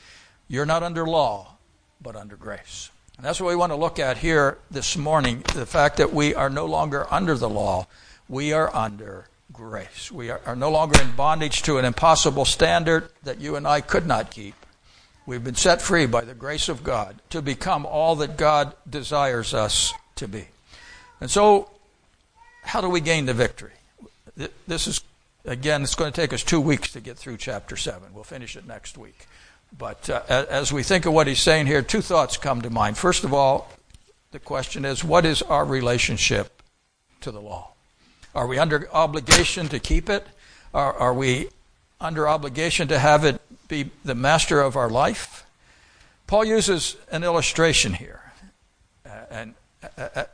You're 0.49 0.67
not 0.67 0.83
under 0.83 1.07
law, 1.07 1.57
but 2.01 2.17
under 2.17 2.37
grace. 2.37 2.91
And 3.17 3.25
that's 3.25 3.41
what 3.41 3.49
we 3.49 3.57
want 3.57 3.73
to 3.73 3.77
look 3.77 3.99
at 3.99 4.19
here 4.19 4.59
this 4.71 4.97
morning 4.97 5.43
the 5.55 5.67
fact 5.67 5.97
that 5.97 6.13
we 6.13 6.35
are 6.35 6.51
no 6.51 6.67
longer 6.67 7.07
under 7.13 7.35
the 7.37 7.49
law, 7.49 7.87
we 8.29 8.53
are 8.53 8.75
under 8.75 9.27
grace. 9.53 10.11
We 10.11 10.31
are, 10.31 10.41
are 10.47 10.57
no 10.57 10.71
longer 10.71 11.01
in 11.01 11.13
bondage 11.13 11.63
to 11.63 11.79
an 11.79 11.85
impossible 11.85 12.45
standard 12.45 13.09
that 13.23 13.41
you 13.41 13.57
and 13.57 13.67
I 13.67 13.81
could 13.81 14.07
not 14.07 14.31
keep. 14.31 14.55
We've 15.27 15.43
been 15.43 15.55
set 15.55 15.81
free 15.81 16.07
by 16.07 16.23
the 16.23 16.35
grace 16.35 16.69
of 16.69 16.85
God 16.85 17.17
to 17.31 17.41
become 17.41 17.87
all 17.87 18.17
that 18.17 18.37
God 18.37 18.75
desires 18.89 19.55
us 19.55 19.95
to 20.17 20.29
be. 20.29 20.49
And 21.21 21.31
so, 21.31 21.71
how 22.63 22.81
do 22.81 22.89
we 22.89 23.01
gain 23.01 23.27
the 23.27 23.35
victory? 23.35 23.73
This 24.67 24.87
is, 24.87 25.01
again, 25.45 25.83
it's 25.83 25.95
going 25.95 26.13
to 26.13 26.21
take 26.21 26.33
us 26.33 26.43
two 26.43 26.61
weeks 26.61 26.93
to 26.93 27.01
get 27.01 27.17
through 27.17 27.39
chapter 27.39 27.77
7. 27.77 28.13
We'll 28.13 28.25
finish 28.25 28.57
it 28.57 28.67
next 28.67 28.99
week. 28.99 29.27
But 29.77 30.11
uh, 30.11 30.23
as 30.29 30.73
we 30.73 30.83
think 30.83 31.07
of 31.07 31.13
what 31.13 31.27
he's 31.27 31.41
saying 31.41 31.67
here, 31.67 31.83
two 31.83 32.03
thoughts 32.03 32.37
come 32.37 32.63
to 32.63 32.71
mind. 32.71 32.99
First 32.99 33.25
of 33.25 33.33
all, 33.33 33.71
the 34.31 34.39
question 34.39 34.85
is 34.85 35.03
what 35.03 35.25
is 35.25 35.43
our 35.43 35.65
relationship 35.65 36.63
to 37.21 37.31
the 37.31 37.41
law? 37.41 37.74
Are 38.35 38.47
we 38.47 38.59
under 38.59 38.89
obligation 38.93 39.69
to 39.69 39.79
keep 39.79 40.09
it? 40.09 40.27
Are, 40.73 40.93
are 40.95 41.15
we 41.15 41.49
under 42.01 42.29
obligation 42.29 42.89
to 42.89 42.99
have 42.99 43.25
it 43.25 43.41
be 43.69 43.91
the 44.05 44.15
master 44.15 44.61
of 44.61 44.77
our 44.77 44.91
life. 44.91 45.47
Paul 46.27 46.45
uses 46.45 46.97
an 47.11 47.25
illustration 47.25 47.95
here. 47.95 48.21
Uh, 49.07 49.11
and 49.31 49.55
uh, 49.99 50.09
uh, 50.15 50.25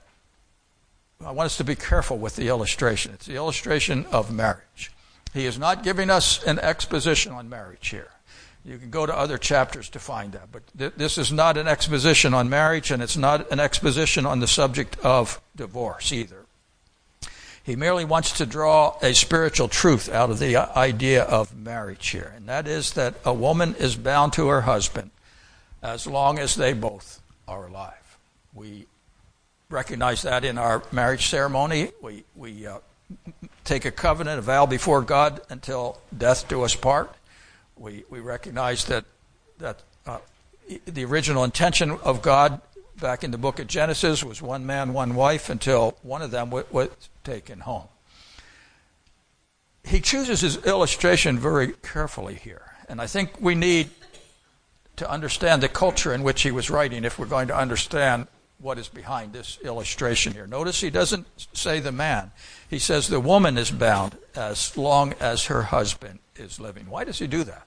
I 1.25 1.33
want 1.33 1.47
us 1.47 1.57
to 1.59 1.65
be 1.65 1.75
careful 1.75 2.19
with 2.19 2.37
the 2.37 2.49
illustration. 2.49 3.13
It's 3.15 3.27
the 3.27 3.37
illustration 3.37 4.07
of 4.11 4.33
marriage. 4.33 4.93
He 5.33 5.47
is 5.47 5.59
not 5.59 5.83
giving 5.83 6.11
us 6.11 6.43
an 6.45 6.59
exposition 6.59 7.33
on 7.33 7.49
marriage 7.49 7.89
here. 7.89 8.11
You 8.65 8.79
can 8.79 8.91
go 8.91 9.07
to 9.07 9.17
other 9.17 9.39
chapters 9.39 9.89
to 9.91 9.99
find 9.99 10.33
that. 10.33 10.53
But 10.53 10.63
th- 10.77 10.95
this 10.97 11.19
is 11.19 11.33
not 11.33 11.57
an 11.57 11.67
exposition 11.67 12.35
on 12.35 12.51
marriage, 12.51 12.91
and 12.91 13.03
it's 13.03 13.17
not 13.17 13.51
an 13.51 13.61
exposition 13.61 14.27
on 14.27 14.41
the 14.41 14.49
subject 14.49 14.99
of 15.01 15.41
divorce 15.57 16.13
either. 16.13 16.40
He 17.71 17.77
merely 17.77 18.05
wants 18.05 18.33
to 18.39 18.47
draw 18.47 18.97
a 19.01 19.15
spiritual 19.15 19.69
truth 19.69 20.09
out 20.09 20.29
of 20.29 20.41
the 20.41 20.57
idea 20.57 21.23
of 21.23 21.57
marriage 21.57 22.09
here, 22.09 22.33
and 22.35 22.49
that 22.49 22.67
is 22.67 22.95
that 22.95 23.15
a 23.25 23.33
woman 23.33 23.77
is 23.77 23.95
bound 23.95 24.33
to 24.33 24.49
her 24.49 24.63
husband 24.63 25.13
as 25.81 26.05
long 26.05 26.41
as 26.41 26.57
they 26.57 26.73
both 26.73 27.23
are 27.47 27.69
alive. 27.69 28.19
We 28.55 28.87
recognize 29.69 30.23
that 30.23 30.45
in 30.45 30.59
our 30.59 30.83
marriage 30.91 31.29
ceremony. 31.29 31.93
We, 32.03 32.25
we 32.35 32.67
uh, 32.67 32.79
take 33.63 33.85
a 33.85 33.93
covenant, 33.93 34.41
a 34.41 34.43
vow 34.43 34.67
before 34.67 35.03
God 35.03 35.41
until 35.49 36.01
death 36.19 36.49
do 36.49 36.63
us 36.63 36.75
part. 36.75 37.15
We, 37.77 38.03
we 38.11 38.19
recognize 38.19 38.87
that, 38.87 39.05
that 39.59 39.81
uh, 40.07 40.19
the 40.87 41.05
original 41.05 41.45
intention 41.45 41.93
of 42.03 42.21
God 42.21 42.61
back 43.01 43.25
in 43.25 43.31
the 43.31 43.39
book 43.39 43.59
of 43.59 43.67
Genesis 43.67 44.23
was 44.23 44.43
one 44.43 44.67
man, 44.67 44.93
one 44.93 45.15
wife 45.15 45.49
until 45.49 45.97
one 46.03 46.23
of 46.23 46.31
them 46.31 46.51
was 46.51 46.89
taken 47.25 47.61
home. 47.61 47.89
He 49.85 50.01
chooses 50.01 50.41
his 50.43 50.59
illustration 50.67 51.39
very 51.39 51.73
carefully 51.83 52.35
here, 52.35 52.63
and 52.89 53.01
I 53.01 53.07
think 53.07 53.41
we 53.41 53.55
need 53.55 53.91
to 54.97 55.11
understand 55.11 55.63
the 55.63 55.69
culture 55.69 56.13
in 56.13 56.23
which 56.23 56.43
he 56.43 56.51
was 56.51 56.69
writing 56.69 57.05
if 57.05 57.19
we're 57.19 57.27
going 57.27 57.49
to 57.49 57.57
understand 57.57 58.27
what 58.59 58.79
is 58.79 58.89
behind 58.89 59.33
this 59.33 59.59
illustration 59.65 60.35
here. 60.35 60.47
Notice 60.47 60.83
he 60.83 60.91
doesn't 60.91 61.27
say 61.55 61.81
the 61.81 61.93
man. 61.93 62.31
He 62.69 62.79
says 62.79 63.09
the 63.09 63.19
woman 63.19 63.57
is 63.57 63.71
bound 63.71 64.19
as 64.37 64.77
long 64.77 65.15
as 65.19 65.47
her 65.47 65.63
husband 65.63 66.19
is 66.37 66.61
living. 66.61 66.91
Why 66.91 67.05
does 67.05 67.19
he 67.19 67.27
do 67.27 67.43
that? 67.45 67.67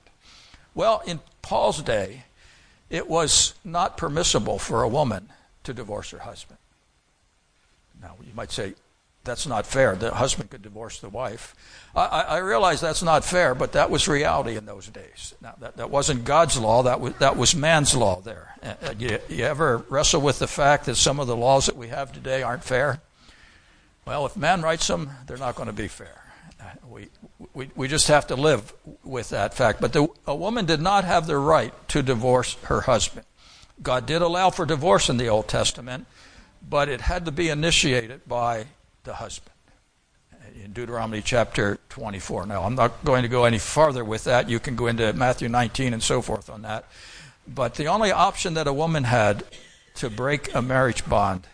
Well, 0.75 1.02
in 1.08 1.20
Paul's 1.42 1.82
day, 1.82 2.25
it 2.94 3.10
was 3.10 3.56
not 3.66 3.98
permissible 3.98 4.60
for 4.60 4.84
a 4.84 4.88
woman 4.88 5.30
to 5.64 5.74
divorce 5.74 6.12
her 6.12 6.20
husband. 6.20 6.60
Now, 8.00 8.16
you 8.22 8.34
might 8.36 8.52
say, 8.52 8.76
that's 9.24 9.48
not 9.48 9.66
fair. 9.66 9.96
The 9.96 10.14
husband 10.14 10.52
could 10.52 10.62
divorce 10.62 11.00
the 11.00 11.10
wife. 11.10 11.56
I, 11.96 12.06
I, 12.06 12.38
realize 12.38 12.82
that's 12.82 13.02
not 13.02 13.26
fair, 13.26 13.56
but 13.56 13.72
that 13.72 13.90
was 13.90 14.08
reality 14.08 14.58
in 14.58 14.66
those 14.68 14.88
days. 14.90 15.34
Now, 15.42 15.56
that, 15.60 15.78
that 15.78 15.90
wasn't 15.90 16.24
God's 16.24 16.60
law, 16.60 16.84
that 16.84 17.00
was, 17.00 17.14
that 17.16 17.36
was 17.36 17.56
man's 17.56 17.96
law 17.96 18.22
there. 18.22 18.54
Uh, 18.62 18.74
uh 18.84 18.94
you, 19.00 19.18
you 19.28 19.46
ever 19.46 19.78
wrestle 19.90 20.22
with 20.22 20.38
the 20.38 20.48
fact 20.48 20.86
that 20.86 20.96
some 20.96 21.20
of 21.20 21.26
the 21.26 21.36
laws 21.36 21.66
that 21.66 21.78
we 21.78 21.88
have 21.88 22.12
today 22.12 22.44
aren't 22.44 22.64
fair? 22.64 23.02
Well, 24.06 24.28
if 24.28 24.38
man 24.38 24.62
writes 24.62 24.86
them, 24.86 25.10
they're 25.26 25.38
not 25.38 25.56
going 25.56 25.68
to 25.68 25.74
be 25.74 25.88
fair. 25.88 26.22
Uh, 26.62 26.66
we, 26.88 27.08
we, 27.54 27.70
we 27.76 27.88
just 27.88 28.08
have 28.08 28.28
to 28.28 28.36
live 28.36 28.74
with 29.04 29.30
that 29.30 29.54
fact. 29.54 29.82
But 29.82 29.94
the, 29.94 30.08
a 30.26 30.36
woman 30.36 30.66
did 30.66 30.82
not 30.82 31.04
have 31.04 31.28
the 31.28 31.38
right 31.38 31.74
to 31.90 32.02
divorce 32.02 32.56
her 32.64 32.82
husband. 32.82 33.26
God 33.82 34.06
did 34.06 34.22
allow 34.22 34.50
for 34.50 34.66
divorce 34.66 35.10
in 35.10 35.18
the 35.18 35.28
Old 35.28 35.48
Testament, 35.48 36.06
but 36.68 36.90
it 36.90 37.02
had 37.02 37.26
to 37.26 37.32
be 37.32 37.50
initiated 37.50 38.28
by 38.28 38.68
the 39.04 39.16
husband. 39.16 39.50
In 40.64 40.72
Deuteronomy 40.72 41.22
chapter 41.22 41.80
24. 41.90 42.46
Now, 42.46 42.64
I'm 42.64 42.76
not 42.76 43.04
going 43.04 43.24
to 43.24 43.28
go 43.28 43.46
any 43.46 43.58
farther 43.58 44.06
with 44.06 44.26
that. 44.26 44.50
You 44.50 44.60
can 44.60 44.76
go 44.76 44.88
into 44.88 45.12
Matthew 45.14 45.50
19 45.50 45.94
and 45.94 46.04
so 46.04 46.22
forth 46.22 46.50
on 46.50 46.62
that. 46.62 46.86
But 47.48 47.76
the 47.76 47.88
only 47.88 48.12
option 48.12 48.54
that 48.54 48.68
a 48.68 48.74
woman 48.74 49.04
had 49.04 49.44
to 49.96 50.10
break 50.10 50.54
a 50.54 50.62
marriage 50.62 51.06
bond 51.06 51.48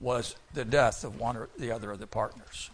was 0.00 0.36
the 0.54 0.64
death 0.64 1.04
of 1.04 1.18
one 1.18 1.36
or 1.36 1.48
the 1.58 1.72
other 1.72 1.90
of 1.90 1.98
the 1.98 2.06
partners. 2.06 2.70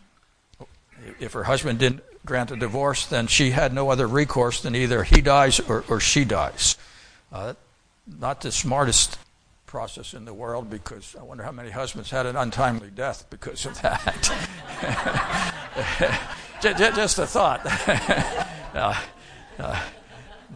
If 1.19 1.33
her 1.33 1.45
husband 1.45 1.79
didn't 1.79 2.03
grant 2.25 2.51
a 2.51 2.57
divorce, 2.57 3.07
then 3.07 3.27
she 3.27 3.51
had 3.51 3.73
no 3.73 3.91
other 3.91 4.07
recourse 4.07 4.63
than 4.63 4.75
either 4.75 5.05
he 5.05 5.21
dies 5.21 5.61
or, 5.61 5.85
or 5.89 6.01
she 6.01 6.25
dies. 6.25 6.77
Uh, 7.33 7.55
not 8.07 8.41
the 8.41 8.53
smartest 8.53 9.19
process 9.67 10.15
in 10.15 10.25
the 10.25 10.33
world 10.33 10.71
because 10.71 11.17
I 11.19 11.23
wonder 11.25 11.43
how 11.43 11.51
many 11.51 11.71
husbands 11.71 12.11
had 12.11 12.27
an 12.27 12.37
untimely 12.37 12.91
death 12.91 13.27
because 13.29 13.67
of 13.67 13.81
that. 13.83 14.31
Just 16.63 17.19
a 17.19 17.27
thought. 17.27 17.61
uh, 18.75 18.95
uh, 19.59 19.83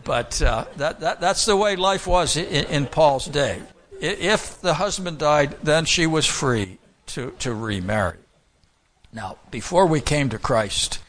but 0.05 0.41
uh, 0.41 0.67
that, 0.77 1.01
that, 1.01 1.21
that's 1.21 1.45
the 1.47 1.57
way 1.57 1.77
life 1.77 2.07
was 2.07 2.37
in, 2.37 2.65
in, 2.67 2.87
Paul's 2.87 3.27
day. 3.27 3.61
If 4.01 4.61
the 4.61 4.75
husband 4.75 5.19
died, 5.19 5.57
then 5.63 5.85
she 5.85 6.07
was 6.07 6.25
free 6.25 6.79
to, 7.07 7.33
to 7.41 7.53
remarry. 7.53 8.19
Now, 9.13 9.39
before 9.51 9.87
we 9.87 10.01
came 10.01 10.29
to 10.29 10.39
Christ, 10.39 11.01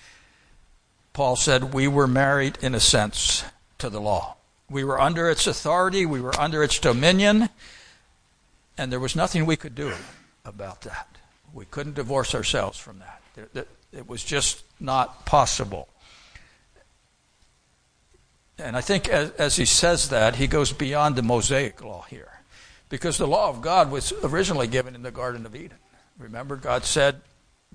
Paul 1.20 1.36
said 1.36 1.74
we 1.74 1.86
were 1.86 2.08
married 2.08 2.58
in 2.62 2.74
a 2.74 2.80
sense 2.80 3.44
to 3.78 3.90
the 3.90 4.00
law. 4.00 4.38
We 4.70 4.86
were 4.86 5.02
under 5.02 5.30
its 5.30 5.48
authority, 5.48 6.06
we 6.06 6.22
were 6.22 6.34
under 6.40 6.64
its 6.64 6.80
dominion, 6.80 7.50
and 8.78 8.90
there 8.90 9.02
was 9.02 9.18
nothing 9.18 9.46
we 9.46 9.58
could 9.58 9.76
do 9.76 9.92
about 10.46 10.84
that. 10.84 11.10
We 11.54 11.66
couldn't 11.66 11.96
divorce 11.96 12.34
ourselves 12.34 12.80
from 12.80 13.00
that. 13.00 13.68
It 13.92 14.08
was 14.08 14.24
just 14.24 14.64
not 14.80 15.26
possible. 15.26 15.90
And 18.58 18.78
I 18.78 18.82
think 18.82 19.10
as, 19.10 19.32
as, 19.32 19.58
he 19.58 19.66
says 19.66 20.08
that, 20.12 20.38
he 20.38 20.48
goes 20.48 20.72
beyond 20.72 21.18
the 21.18 21.22
Mosaic 21.22 21.84
law 21.84 22.04
here. 22.04 22.40
Because 22.88 23.18
the 23.18 23.28
law 23.28 23.50
of 23.50 23.62
God 23.62 23.92
was 23.92 24.14
originally 24.24 24.68
given 24.68 24.96
in 24.96 25.02
the 25.02 25.12
Garden 25.12 25.46
of 25.46 25.54
Eden. 25.54 25.80
Remember, 26.18 26.56
God 26.56 26.86
said, 26.86 27.20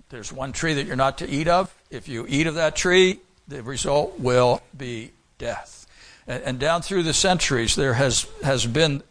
There's 0.08 0.32
one 0.32 0.52
tree 0.52 0.72
that 0.72 0.86
you're 0.86 0.96
not 0.96 1.18
to 1.18 1.28
eat 1.28 1.46
of. 1.46 1.74
If 1.90 2.08
you 2.08 2.24
eat 2.26 2.46
of 2.46 2.54
that 2.54 2.74
tree, 2.74 3.20
the 3.48 3.62
result 3.62 4.18
will 4.18 4.62
be 4.76 5.12
death. 5.38 5.86
And, 6.26 6.42
and 6.42 6.58
down 6.58 6.82
through 6.82 7.02
the 7.02 7.14
centuries, 7.14 7.74
there 7.76 7.94
has, 7.94 8.26
has 8.42 8.66
been 8.66 9.02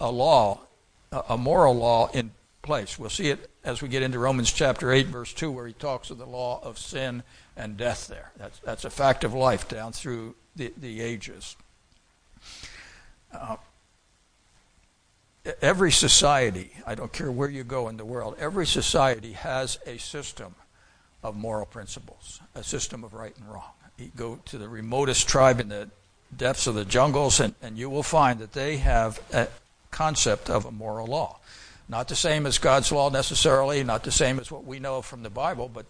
a 0.00 0.10
law 0.10 0.60
a 1.28 1.36
moral 1.36 1.74
law 1.74 2.10
in 2.12 2.30
place. 2.62 2.98
We'll 2.98 3.10
see 3.10 3.30
it 3.30 3.50
as 3.62 3.82
we 3.82 3.88
get 3.88 4.02
into 4.02 4.18
Romans 4.18 4.52
chapter 4.52 4.92
8, 4.92 5.06
verse 5.06 5.32
2, 5.32 5.50
where 5.50 5.66
he 5.66 5.72
talks 5.72 6.10
of 6.10 6.18
the 6.18 6.26
law 6.26 6.60
of 6.62 6.78
sin 6.78 7.22
and 7.56 7.76
death 7.76 8.08
there. 8.08 8.32
That's, 8.36 8.58
that's 8.60 8.84
a 8.84 8.90
fact 8.90 9.24
of 9.24 9.34
life 9.34 9.68
down 9.68 9.92
through 9.92 10.34
the, 10.56 10.72
the 10.76 11.00
ages. 11.00 11.56
Uh, 13.32 13.56
every 15.60 15.92
society, 15.92 16.72
I 16.86 16.94
don't 16.94 17.12
care 17.12 17.30
where 17.30 17.48
you 17.48 17.64
go 17.64 17.88
in 17.88 17.96
the 17.96 18.04
world, 18.04 18.36
every 18.38 18.66
society 18.66 19.32
has 19.32 19.78
a 19.86 19.98
system 19.98 20.54
of 21.24 21.34
moral 21.34 21.66
principles, 21.66 22.40
a 22.54 22.62
system 22.62 23.02
of 23.02 23.14
right 23.14 23.34
and 23.36 23.52
wrong. 23.52 23.72
You 23.98 24.12
go 24.14 24.38
to 24.44 24.58
the 24.58 24.68
remotest 24.68 25.26
tribe 25.26 25.58
in 25.58 25.70
the 25.70 25.88
depths 26.36 26.66
of 26.68 26.74
the 26.74 26.84
jungles, 26.84 27.40
and, 27.40 27.54
and 27.62 27.76
you 27.76 27.90
will 27.90 28.02
find 28.02 28.38
that 28.40 28.52
they 28.52 28.76
have 28.76 29.20
a, 29.32 29.48
concept 29.94 30.50
of 30.50 30.66
a 30.66 30.72
moral 30.72 31.06
law. 31.06 31.38
Not 31.88 32.08
the 32.08 32.16
same 32.16 32.46
as 32.46 32.58
God's 32.58 32.90
law 32.90 33.10
necessarily, 33.10 33.84
not 33.84 34.02
the 34.02 34.10
same 34.10 34.40
as 34.40 34.50
what 34.50 34.64
we 34.64 34.80
know 34.80 35.02
from 35.02 35.22
the 35.22 35.30
Bible, 35.30 35.70
but 35.72 35.86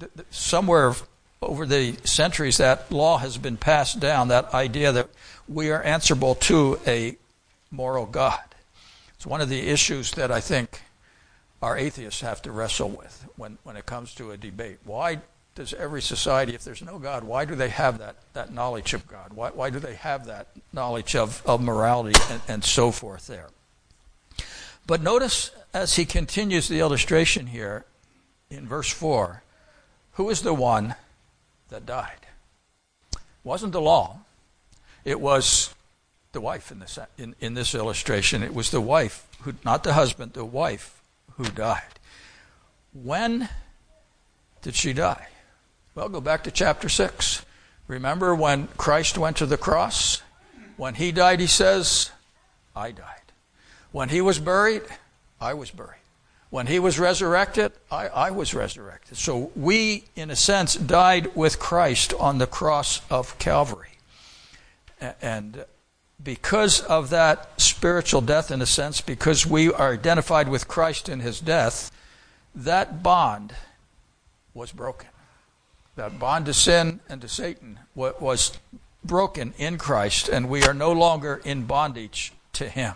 th- 0.00 0.10
th- 0.14 0.26
somewhere 0.30 0.94
over 1.42 1.66
the 1.66 1.96
centuries 2.04 2.56
that 2.56 2.90
law 2.90 3.18
has 3.18 3.36
been 3.36 3.58
passed 3.58 4.00
down, 4.00 4.28
that 4.28 4.54
idea 4.54 4.90
that 4.92 5.10
we 5.46 5.70
are 5.70 5.82
answerable 5.82 6.34
to 6.34 6.80
a 6.86 7.16
moral 7.70 8.06
God. 8.06 8.40
It's 9.16 9.26
one 9.26 9.42
of 9.42 9.50
the 9.50 9.68
issues 9.68 10.12
that 10.12 10.30
I 10.30 10.40
think 10.40 10.80
our 11.64 11.78
atheists 11.78 12.20
have 12.20 12.42
to 12.42 12.52
wrestle 12.52 12.90
with 12.90 13.26
when, 13.36 13.56
when 13.62 13.74
it 13.74 13.86
comes 13.86 14.14
to 14.14 14.32
a 14.32 14.36
debate. 14.36 14.76
Why 14.84 15.22
does 15.54 15.72
every 15.72 16.02
society, 16.02 16.54
if 16.54 16.62
there's 16.62 16.82
no 16.82 16.98
God, 16.98 17.24
why 17.24 17.46
do 17.46 17.54
they 17.54 17.70
have 17.70 17.98
that, 18.00 18.16
that 18.34 18.52
knowledge 18.52 18.92
of 18.92 19.08
God? 19.08 19.32
Why, 19.32 19.48
why 19.48 19.70
do 19.70 19.78
they 19.78 19.94
have 19.94 20.26
that 20.26 20.48
knowledge 20.74 21.16
of, 21.16 21.42
of 21.46 21.62
morality 21.62 22.20
and, 22.30 22.42
and 22.48 22.64
so 22.64 22.90
forth 22.90 23.28
there? 23.28 23.48
But 24.86 25.00
notice 25.00 25.52
as 25.72 25.96
he 25.96 26.04
continues 26.04 26.68
the 26.68 26.80
illustration 26.80 27.46
here 27.46 27.86
in 28.50 28.68
verse 28.68 28.90
4 28.90 29.42
who 30.12 30.28
is 30.28 30.42
the 30.42 30.54
one 30.54 30.94
that 31.70 31.86
died? 31.86 32.26
It 33.14 33.20
wasn't 33.42 33.72
the 33.72 33.80
law, 33.80 34.18
it 35.02 35.18
was 35.18 35.74
the 36.32 36.42
wife 36.42 36.70
in 36.70 36.80
this, 36.80 36.98
in, 37.16 37.34
in 37.40 37.54
this 37.54 37.74
illustration. 37.74 38.42
It 38.42 38.54
was 38.54 38.70
the 38.70 38.82
wife, 38.82 39.26
who, 39.40 39.54
not 39.64 39.82
the 39.82 39.94
husband, 39.94 40.34
the 40.34 40.44
wife 40.44 41.00
who 41.36 41.44
died. 41.44 41.82
When 42.92 43.48
did 44.62 44.74
she 44.74 44.92
die? 44.92 45.28
Well, 45.94 46.08
go 46.08 46.20
back 46.20 46.44
to 46.44 46.50
chapter 46.50 46.88
6. 46.88 47.44
Remember 47.86 48.34
when 48.34 48.68
Christ 48.76 49.18
went 49.18 49.36
to 49.38 49.46
the 49.46 49.56
cross? 49.56 50.22
When 50.76 50.94
he 50.94 51.12
died, 51.12 51.40
he 51.40 51.46
says, 51.46 52.10
I 52.74 52.90
died. 52.90 53.32
When 53.92 54.08
he 54.08 54.20
was 54.20 54.38
buried, 54.38 54.82
I 55.40 55.54
was 55.54 55.70
buried. 55.70 56.00
When 56.50 56.66
he 56.66 56.78
was 56.78 56.98
resurrected, 56.98 57.72
I, 57.90 58.08
I 58.08 58.30
was 58.30 58.54
resurrected. 58.54 59.18
So 59.18 59.50
we, 59.56 60.04
in 60.16 60.30
a 60.30 60.36
sense, 60.36 60.74
died 60.74 61.34
with 61.34 61.58
Christ 61.58 62.14
on 62.14 62.38
the 62.38 62.46
cross 62.46 63.00
of 63.10 63.36
Calvary. 63.38 63.98
And 65.20 65.64
because 66.22 66.80
of 66.80 67.10
that 67.10 67.60
spiritual 67.60 68.20
death, 68.20 68.50
in 68.50 68.62
a 68.62 68.66
sense, 68.66 69.00
because 69.00 69.46
we 69.46 69.72
are 69.72 69.92
identified 69.92 70.48
with 70.48 70.68
Christ 70.68 71.08
in 71.08 71.20
his 71.20 71.40
death, 71.40 71.90
that 72.54 73.02
bond 73.02 73.54
was 74.54 74.72
broken 74.72 75.08
that 75.96 76.18
bond 76.18 76.46
to 76.46 76.54
sin 76.54 77.00
and 77.08 77.20
to 77.20 77.28
Satan 77.28 77.78
was 77.94 78.58
broken 79.04 79.54
in 79.58 79.78
Christ, 79.78 80.28
and 80.28 80.48
we 80.48 80.64
are 80.64 80.74
no 80.74 80.92
longer 80.92 81.40
in 81.44 81.66
bondage 81.66 82.32
to 82.54 82.68
him. 82.68 82.94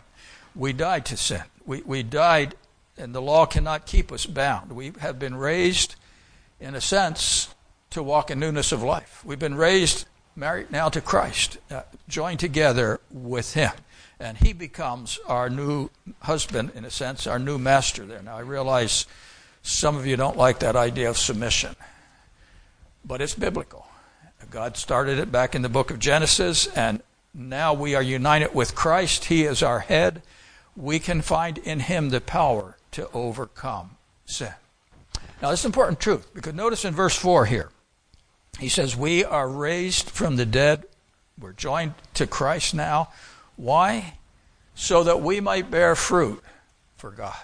We 0.54 0.72
died 0.72 1.04
to 1.06 1.16
sin. 1.16 1.42
We, 1.66 1.82
we 1.82 2.02
died 2.02 2.54
and 2.96 3.14
the 3.14 3.22
law 3.22 3.46
cannot 3.46 3.86
keep 3.86 4.10
us 4.10 4.26
bound. 4.26 4.72
We 4.72 4.92
have 4.98 5.20
been 5.20 5.36
raised, 5.36 5.94
in 6.58 6.74
a 6.74 6.80
sense, 6.80 7.54
to 7.90 8.02
walk 8.02 8.28
in 8.28 8.40
newness 8.40 8.72
of 8.72 8.82
life. 8.82 9.22
We've 9.24 9.38
been 9.38 9.54
raised, 9.54 10.06
married 10.38 10.70
now 10.70 10.88
to 10.88 11.00
Christ, 11.00 11.58
uh, 11.70 11.82
joined 12.08 12.40
together 12.40 13.00
with 13.10 13.54
Him. 13.54 13.72
And 14.20 14.38
He 14.38 14.52
becomes 14.52 15.18
our 15.26 15.50
new 15.50 15.90
husband, 16.20 16.72
in 16.74 16.84
a 16.84 16.90
sense, 16.90 17.26
our 17.26 17.38
new 17.38 17.58
master 17.58 18.04
there. 18.04 18.22
Now, 18.22 18.36
I 18.36 18.40
realize 18.40 19.06
some 19.62 19.96
of 19.96 20.06
you 20.06 20.16
don't 20.16 20.36
like 20.36 20.60
that 20.60 20.76
idea 20.76 21.10
of 21.10 21.18
submission, 21.18 21.74
but 23.04 23.20
it's 23.20 23.34
biblical. 23.34 23.86
God 24.50 24.78
started 24.78 25.18
it 25.18 25.30
back 25.30 25.54
in 25.54 25.60
the 25.60 25.68
book 25.68 25.90
of 25.90 25.98
Genesis, 25.98 26.68
and 26.68 27.02
now 27.34 27.74
we 27.74 27.94
are 27.94 28.02
united 28.02 28.54
with 28.54 28.74
Christ. 28.74 29.26
He 29.26 29.44
is 29.44 29.62
our 29.62 29.80
head. 29.80 30.22
We 30.74 30.98
can 30.98 31.20
find 31.20 31.58
in 31.58 31.80
Him 31.80 32.08
the 32.08 32.20
power 32.20 32.78
to 32.92 33.10
overcome 33.12 33.96
sin. 34.24 34.54
Now, 35.42 35.50
this 35.50 35.60
is 35.60 35.66
important 35.66 36.00
truth 36.00 36.32
because 36.32 36.54
notice 36.54 36.84
in 36.84 36.94
verse 36.94 37.14
4 37.14 37.46
here, 37.46 37.70
he 38.58 38.68
says, 38.68 38.96
We 38.96 39.24
are 39.24 39.48
raised 39.48 40.10
from 40.10 40.36
the 40.36 40.46
dead. 40.46 40.84
We're 41.40 41.52
joined 41.52 41.94
to 42.14 42.26
Christ 42.26 42.74
now. 42.74 43.10
Why? 43.56 44.14
So 44.74 45.04
that 45.04 45.20
we 45.20 45.40
might 45.40 45.70
bear 45.70 45.94
fruit 45.94 46.42
for 46.96 47.10
God. 47.10 47.36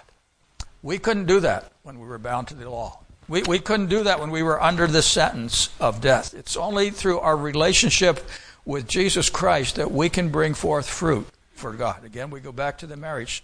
We 0.83 0.97
couldn't 0.97 1.25
do 1.25 1.39
that 1.39 1.71
when 1.83 1.99
we 1.99 2.07
were 2.07 2.19
bound 2.19 2.47
to 2.49 2.53
the 2.53 2.69
law. 2.69 2.99
We, 3.27 3.41
we 3.43 3.59
couldn't 3.59 3.87
do 3.87 4.03
that 4.03 4.19
when 4.19 4.29
we 4.29 4.43
were 4.43 4.61
under 4.61 4.85
the 4.85 5.01
sentence 5.01 5.69
of 5.79 5.99
death. 5.99 6.33
It's 6.33 6.55
only 6.55 6.91
through 6.91 7.19
our 7.19 7.35
relationship 7.35 8.23
with 8.65 8.87
Jesus 8.87 9.29
Christ 9.29 9.75
that 9.75 9.91
we 9.91 10.09
can 10.09 10.29
bring 10.29 10.53
forth 10.53 10.87
fruit 10.87 11.27
for 11.53 11.73
God. 11.73 12.03
Again, 12.03 12.29
we 12.29 12.39
go 12.39 12.51
back 12.51 12.77
to 12.79 12.87
the 12.87 12.97
marriage 12.97 13.43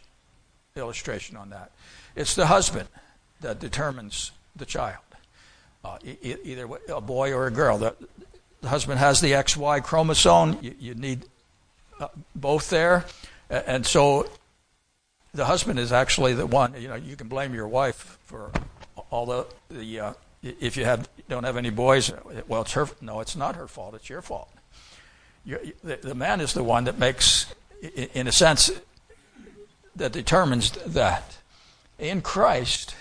illustration 0.75 1.35
on 1.35 1.49
that. 1.49 1.71
It's 2.15 2.35
the 2.35 2.47
husband 2.47 2.89
that 3.41 3.59
determines 3.59 4.31
the 4.55 4.65
child, 4.65 5.03
uh, 5.83 5.97
e- 6.03 6.35
either 6.43 6.67
a 6.89 7.01
boy 7.01 7.33
or 7.33 7.47
a 7.47 7.51
girl. 7.51 7.77
The, 7.77 7.95
the, 8.61 8.69
husband 8.69 9.00
has 9.00 9.21
the 9.21 9.31
XY 9.31 9.83
chromosome. 9.83 10.59
You, 10.61 10.75
you 10.79 10.95
need 10.95 11.25
uh, 12.00 12.07
both 12.35 12.69
there. 12.69 13.05
And 13.50 13.85
so 13.85 14.29
the 15.33 15.45
husband 15.45 15.79
is 15.79 15.91
actually 15.91 16.33
the 16.33 16.45
one, 16.45 16.79
you 16.79 16.88
know, 16.88 16.95
you 16.95 17.15
can 17.15 17.27
blame 17.27 17.53
your 17.53 17.67
wife 17.67 18.17
for 18.25 18.51
all 19.09 19.25
the, 19.25 19.47
the 19.69 20.00
uh, 20.00 20.13
if 20.43 20.75
you 20.75 20.85
have, 20.85 21.07
don't 21.29 21.43
have 21.43 21.57
any 21.57 21.69
boys, 21.69 22.11
well, 22.47 22.61
it's 22.61 22.73
her, 22.73 22.88
no, 23.00 23.19
it's 23.19 23.35
not 23.35 23.55
her 23.55 23.67
fault, 23.67 23.93
it's 23.93 24.09
your 24.09 24.21
fault. 24.21 24.50
the, 25.45 26.00
the 26.01 26.15
man 26.15 26.41
is 26.41 26.53
the 26.53 26.63
one 26.63 26.85
that 26.85 26.97
makes, 26.97 27.53
in 28.13 28.27
a 28.27 28.31
sense, 28.31 28.71
that 29.95 30.11
determines 30.11 30.71
that. 30.85 31.38
In 32.00 32.21
Christ, 32.21 32.95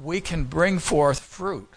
we 0.00 0.20
can 0.20 0.44
bring 0.44 0.78
forth 0.78 1.20
fruit 1.20 1.68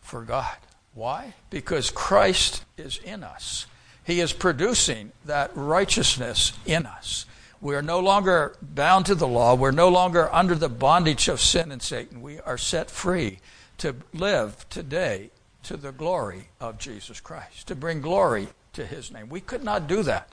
for 0.00 0.22
God. 0.22 0.56
Why? 0.94 1.34
Because 1.50 1.90
Christ 1.90 2.64
is 2.76 2.98
in 2.98 3.22
us. 3.22 3.66
He 4.04 4.20
is 4.20 4.32
producing 4.32 5.12
that 5.24 5.50
righteousness 5.54 6.52
in 6.66 6.86
us. 6.86 7.26
We 7.60 7.74
are 7.74 7.82
no 7.82 8.00
longer 8.00 8.56
bound 8.62 9.06
to 9.06 9.14
the 9.14 9.28
law. 9.28 9.54
We're 9.54 9.70
no 9.70 9.88
longer 9.88 10.32
under 10.34 10.54
the 10.54 10.68
bondage 10.68 11.28
of 11.28 11.40
sin 11.40 11.70
and 11.70 11.82
Satan. 11.82 12.22
We 12.22 12.40
are 12.40 12.58
set 12.58 12.90
free 12.90 13.38
to 13.78 13.96
live 14.14 14.66
today 14.70 15.30
to 15.64 15.76
the 15.76 15.92
glory 15.92 16.48
of 16.60 16.78
Jesus 16.78 17.20
Christ, 17.20 17.68
to 17.68 17.74
bring 17.74 18.00
glory 18.00 18.48
to 18.72 18.86
his 18.86 19.12
name. 19.12 19.28
We 19.28 19.40
could 19.40 19.62
not 19.62 19.86
do 19.86 20.02
that 20.02 20.32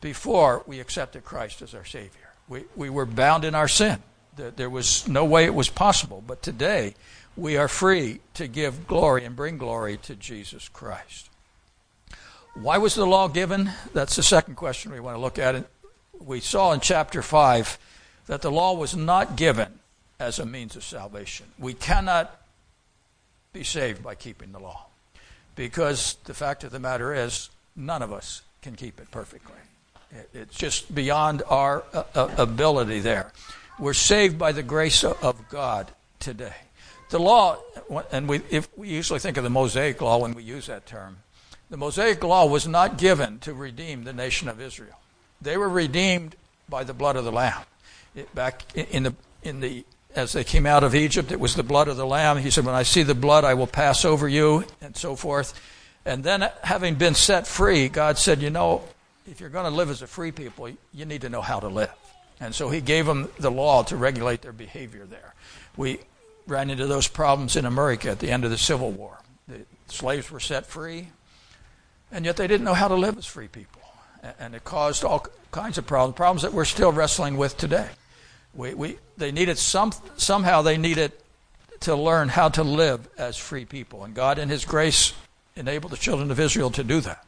before 0.00 0.62
we 0.66 0.78
accepted 0.78 1.24
Christ 1.24 1.62
as 1.62 1.74
our 1.74 1.84
Savior. 1.84 2.30
We, 2.48 2.64
we 2.76 2.88
were 2.88 3.06
bound 3.06 3.44
in 3.44 3.54
our 3.54 3.68
sin. 3.68 4.02
There 4.56 4.70
was 4.70 5.06
no 5.08 5.24
way 5.24 5.44
it 5.44 5.54
was 5.54 5.68
possible. 5.68 6.22
But 6.26 6.42
today, 6.42 6.94
we 7.36 7.56
are 7.56 7.68
free 7.68 8.20
to 8.34 8.46
give 8.46 8.86
glory 8.86 9.24
and 9.24 9.36
bring 9.36 9.58
glory 9.58 9.96
to 9.98 10.14
Jesus 10.14 10.68
Christ. 10.68 11.30
Why 12.54 12.78
was 12.78 12.94
the 12.94 13.06
law 13.06 13.28
given? 13.28 13.70
That's 13.92 14.16
the 14.16 14.22
second 14.22 14.56
question 14.56 14.92
we 14.92 15.00
want 15.00 15.16
to 15.16 15.20
look 15.20 15.38
at 15.38 15.54
we 16.20 16.40
saw 16.40 16.72
in 16.72 16.80
chapter 16.80 17.22
5 17.22 17.78
that 18.26 18.42
the 18.42 18.50
law 18.50 18.74
was 18.74 18.96
not 18.96 19.36
given 19.36 19.78
as 20.18 20.38
a 20.38 20.46
means 20.46 20.76
of 20.76 20.84
salvation. 20.84 21.46
We 21.58 21.74
cannot 21.74 22.40
be 23.52 23.64
saved 23.64 24.02
by 24.02 24.14
keeping 24.14 24.52
the 24.52 24.58
law 24.58 24.86
because 25.54 26.16
the 26.24 26.34
fact 26.34 26.64
of 26.64 26.70
the 26.70 26.78
matter 26.78 27.14
is, 27.14 27.50
none 27.76 28.02
of 28.02 28.12
us 28.12 28.42
can 28.62 28.74
keep 28.74 29.00
it 29.00 29.10
perfectly. 29.10 29.54
It's 30.32 30.56
just 30.56 30.94
beyond 30.94 31.42
our 31.48 31.84
uh, 31.92 32.04
uh, 32.14 32.34
ability 32.38 33.00
there. 33.00 33.32
We're 33.78 33.94
saved 33.94 34.38
by 34.38 34.52
the 34.52 34.64
grace 34.64 35.04
of 35.04 35.48
God 35.48 35.92
today. 36.18 36.54
The 37.10 37.20
law, 37.20 37.58
and 38.10 38.28
we, 38.28 38.42
if 38.50 38.68
we 38.76 38.88
usually 38.88 39.20
think 39.20 39.36
of 39.36 39.44
the 39.44 39.50
Mosaic 39.50 40.00
law 40.02 40.18
when 40.18 40.34
we 40.34 40.42
use 40.42 40.66
that 40.66 40.84
term, 40.84 41.18
the 41.70 41.76
Mosaic 41.76 42.22
law 42.24 42.46
was 42.46 42.66
not 42.66 42.98
given 42.98 43.38
to 43.40 43.54
redeem 43.54 44.04
the 44.04 44.12
nation 44.12 44.48
of 44.48 44.60
Israel. 44.60 44.98
They 45.40 45.56
were 45.56 45.68
redeemed 45.68 46.34
by 46.68 46.82
the 46.84 46.92
blood 46.92 47.16
of 47.16 47.24
the 47.24 47.32
Lamb. 47.32 47.62
It, 48.16 48.34
back 48.34 48.64
in 48.74 49.04
the 49.04 49.14
in 49.42 49.60
the 49.60 49.84
as 50.16 50.32
they 50.32 50.42
came 50.42 50.66
out 50.66 50.82
of 50.82 50.94
Egypt, 50.94 51.30
it 51.30 51.38
was 51.38 51.54
the 51.54 51.62
blood 51.62 51.86
of 51.86 51.96
the 51.96 52.06
Lamb. 52.06 52.38
He 52.38 52.50
said, 52.50 52.64
"When 52.64 52.74
I 52.74 52.82
see 52.82 53.04
the 53.04 53.14
blood, 53.14 53.44
I 53.44 53.54
will 53.54 53.66
pass 53.66 54.04
over 54.04 54.28
you," 54.28 54.64
and 54.80 54.96
so 54.96 55.14
forth. 55.14 55.58
And 56.04 56.24
then, 56.24 56.42
uh, 56.42 56.50
having 56.64 56.96
been 56.96 57.14
set 57.14 57.46
free, 57.46 57.88
God 57.88 58.18
said, 58.18 58.42
"You 58.42 58.50
know, 58.50 58.82
if 59.30 59.40
you're 59.40 59.50
going 59.50 59.70
to 59.70 59.76
live 59.76 59.90
as 59.90 60.02
a 60.02 60.06
free 60.06 60.32
people, 60.32 60.68
you 60.92 61.04
need 61.04 61.20
to 61.20 61.28
know 61.28 61.42
how 61.42 61.60
to 61.60 61.68
live." 61.68 62.07
And 62.40 62.54
so 62.54 62.68
He 62.70 62.80
gave 62.80 63.06
them 63.06 63.28
the 63.38 63.50
law 63.50 63.82
to 63.84 63.96
regulate 63.96 64.42
their 64.42 64.52
behavior. 64.52 65.06
There, 65.06 65.34
we 65.76 65.98
ran 66.46 66.70
into 66.70 66.86
those 66.86 67.08
problems 67.08 67.56
in 67.56 67.64
America 67.64 68.10
at 68.10 68.20
the 68.20 68.30
end 68.30 68.44
of 68.44 68.50
the 68.50 68.58
Civil 68.58 68.90
War. 68.90 69.18
The 69.48 69.64
slaves 69.88 70.30
were 70.30 70.40
set 70.40 70.66
free, 70.66 71.08
and 72.12 72.24
yet 72.24 72.36
they 72.36 72.46
didn't 72.46 72.64
know 72.64 72.74
how 72.74 72.88
to 72.88 72.94
live 72.94 73.18
as 73.18 73.26
free 73.26 73.48
people 73.48 73.78
and 74.38 74.54
it 74.54 74.64
caused 74.64 75.04
all 75.04 75.26
kinds 75.50 75.78
of 75.78 75.86
problems, 75.86 76.16
problems 76.16 76.42
that 76.42 76.52
we're 76.52 76.64
still 76.64 76.92
wrestling 76.92 77.36
with 77.36 77.56
today. 77.56 77.88
We, 78.54 78.74
we, 78.74 78.98
they 79.16 79.32
needed 79.32 79.58
some, 79.58 79.92
somehow 80.16 80.62
they 80.62 80.76
needed 80.76 81.12
to 81.80 81.94
learn 81.94 82.28
how 82.28 82.48
to 82.50 82.64
live 82.64 83.08
as 83.16 83.36
free 83.36 83.64
people, 83.64 84.04
and 84.04 84.14
God, 84.14 84.38
in 84.38 84.48
His 84.48 84.64
grace, 84.64 85.12
enabled 85.54 85.92
the 85.92 85.96
children 85.96 86.30
of 86.30 86.40
Israel 86.40 86.70
to 86.70 86.84
do 86.84 87.00
that. 87.02 87.24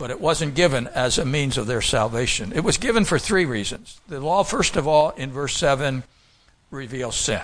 But 0.00 0.10
it 0.10 0.18
wasn't 0.18 0.54
given 0.54 0.86
as 0.86 1.18
a 1.18 1.26
means 1.26 1.58
of 1.58 1.66
their 1.66 1.82
salvation. 1.82 2.54
It 2.54 2.64
was 2.64 2.78
given 2.78 3.04
for 3.04 3.18
three 3.18 3.44
reasons. 3.44 4.00
The 4.08 4.18
law, 4.18 4.44
first 4.44 4.76
of 4.76 4.88
all, 4.88 5.10
in 5.10 5.30
verse 5.30 5.54
7, 5.58 6.04
reveals 6.70 7.16
sin. 7.16 7.42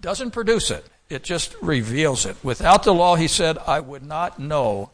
Doesn't 0.00 0.30
produce 0.30 0.70
it, 0.70 0.86
it 1.08 1.24
just 1.24 1.56
reveals 1.60 2.26
it. 2.26 2.36
Without 2.44 2.84
the 2.84 2.94
law, 2.94 3.16
he 3.16 3.26
said, 3.26 3.58
I 3.66 3.80
would 3.80 4.04
not 4.04 4.38
know 4.38 4.90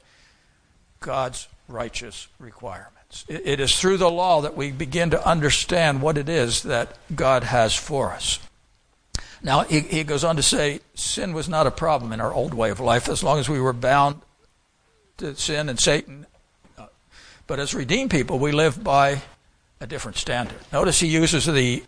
God's 1.00 1.48
righteous 1.68 2.28
requirement. 2.38 2.94
It 3.28 3.60
is 3.60 3.78
through 3.78 3.98
the 3.98 4.10
law 4.10 4.40
that 4.40 4.56
we 4.56 4.72
begin 4.72 5.10
to 5.10 5.28
understand 5.28 6.00
what 6.00 6.16
it 6.16 6.30
is 6.30 6.62
that 6.62 6.96
God 7.14 7.44
has 7.44 7.74
for 7.74 8.12
us. 8.12 8.40
Now, 9.42 9.64
he, 9.64 9.80
he 9.80 10.02
goes 10.02 10.24
on 10.24 10.36
to 10.36 10.42
say 10.42 10.80
sin 10.94 11.34
was 11.34 11.46
not 11.46 11.66
a 11.66 11.70
problem 11.70 12.10
in 12.12 12.22
our 12.22 12.32
old 12.32 12.54
way 12.54 12.70
of 12.70 12.80
life 12.80 13.06
as 13.06 13.22
long 13.22 13.38
as 13.38 13.50
we 13.50 13.60
were 13.60 13.74
bound 13.74 14.22
to 15.18 15.36
sin 15.36 15.68
and 15.68 15.78
Satan. 15.78 16.24
But 17.46 17.60
as 17.60 17.74
redeemed 17.74 18.10
people, 18.10 18.38
we 18.38 18.52
live 18.52 18.82
by 18.82 19.22
a 19.80 19.86
different 19.86 20.16
standard. 20.16 20.58
Notice 20.72 21.00
he 21.00 21.06
uses 21.06 21.46
the 21.46 21.84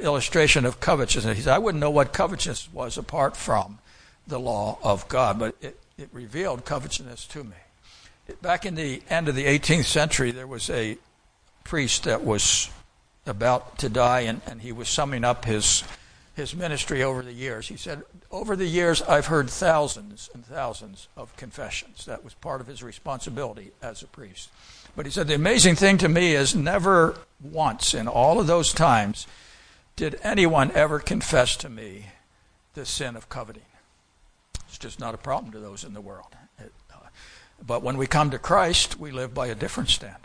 illustration 0.00 0.66
of 0.66 0.80
covetousness. 0.80 1.36
He 1.36 1.42
says, 1.42 1.48
I 1.48 1.58
wouldn't 1.58 1.80
know 1.80 1.90
what 1.90 2.12
covetousness 2.12 2.68
was 2.72 2.98
apart 2.98 3.36
from 3.36 3.78
the 4.26 4.40
law 4.40 4.78
of 4.82 5.08
God, 5.08 5.38
but 5.38 5.54
it, 5.60 5.78
it 5.96 6.08
revealed 6.12 6.64
covetousness 6.64 7.26
to 7.28 7.44
me. 7.44 7.56
Back 8.42 8.66
in 8.66 8.74
the 8.74 9.02
end 9.08 9.28
of 9.28 9.34
the 9.34 9.44
18th 9.44 9.84
century, 9.84 10.30
there 10.30 10.46
was 10.46 10.70
a 10.70 10.98
priest 11.62 12.04
that 12.04 12.24
was 12.24 12.70
about 13.26 13.78
to 13.78 13.88
die, 13.88 14.20
and, 14.20 14.40
and 14.46 14.60
he 14.62 14.72
was 14.72 14.88
summing 14.88 15.24
up 15.24 15.44
his 15.44 15.84
his 16.34 16.54
ministry 16.54 17.02
over 17.02 17.22
the 17.22 17.32
years. 17.32 17.68
He 17.68 17.76
said, 17.76 18.02
Over 18.30 18.56
the 18.56 18.66
years, 18.66 19.02
I've 19.02 19.26
heard 19.26 19.48
thousands 19.48 20.28
and 20.34 20.44
thousands 20.44 21.08
of 21.16 21.36
confessions. 21.36 22.04
That 22.06 22.24
was 22.24 22.34
part 22.34 22.60
of 22.60 22.66
his 22.66 22.82
responsibility 22.82 23.70
as 23.82 24.02
a 24.02 24.06
priest. 24.06 24.50
But 24.96 25.06
he 25.06 25.12
said, 25.12 25.28
The 25.28 25.34
amazing 25.34 25.76
thing 25.76 25.98
to 25.98 26.08
me 26.08 26.34
is 26.34 26.54
never 26.54 27.16
once 27.40 27.94
in 27.94 28.08
all 28.08 28.40
of 28.40 28.46
those 28.46 28.72
times 28.72 29.26
did 29.96 30.18
anyone 30.22 30.72
ever 30.72 30.98
confess 30.98 31.56
to 31.58 31.68
me 31.68 32.06
the 32.74 32.84
sin 32.84 33.14
of 33.14 33.28
coveting. 33.28 33.62
It's 34.66 34.78
just 34.78 34.98
not 34.98 35.14
a 35.14 35.18
problem 35.18 35.52
to 35.52 35.60
those 35.60 35.84
in 35.84 35.94
the 35.94 36.00
world. 36.00 36.34
But 37.66 37.82
when 37.82 37.96
we 37.96 38.06
come 38.06 38.30
to 38.30 38.38
Christ, 38.38 38.98
we 38.98 39.10
live 39.10 39.32
by 39.32 39.46
a 39.46 39.54
different 39.54 39.88
standard. 39.88 40.20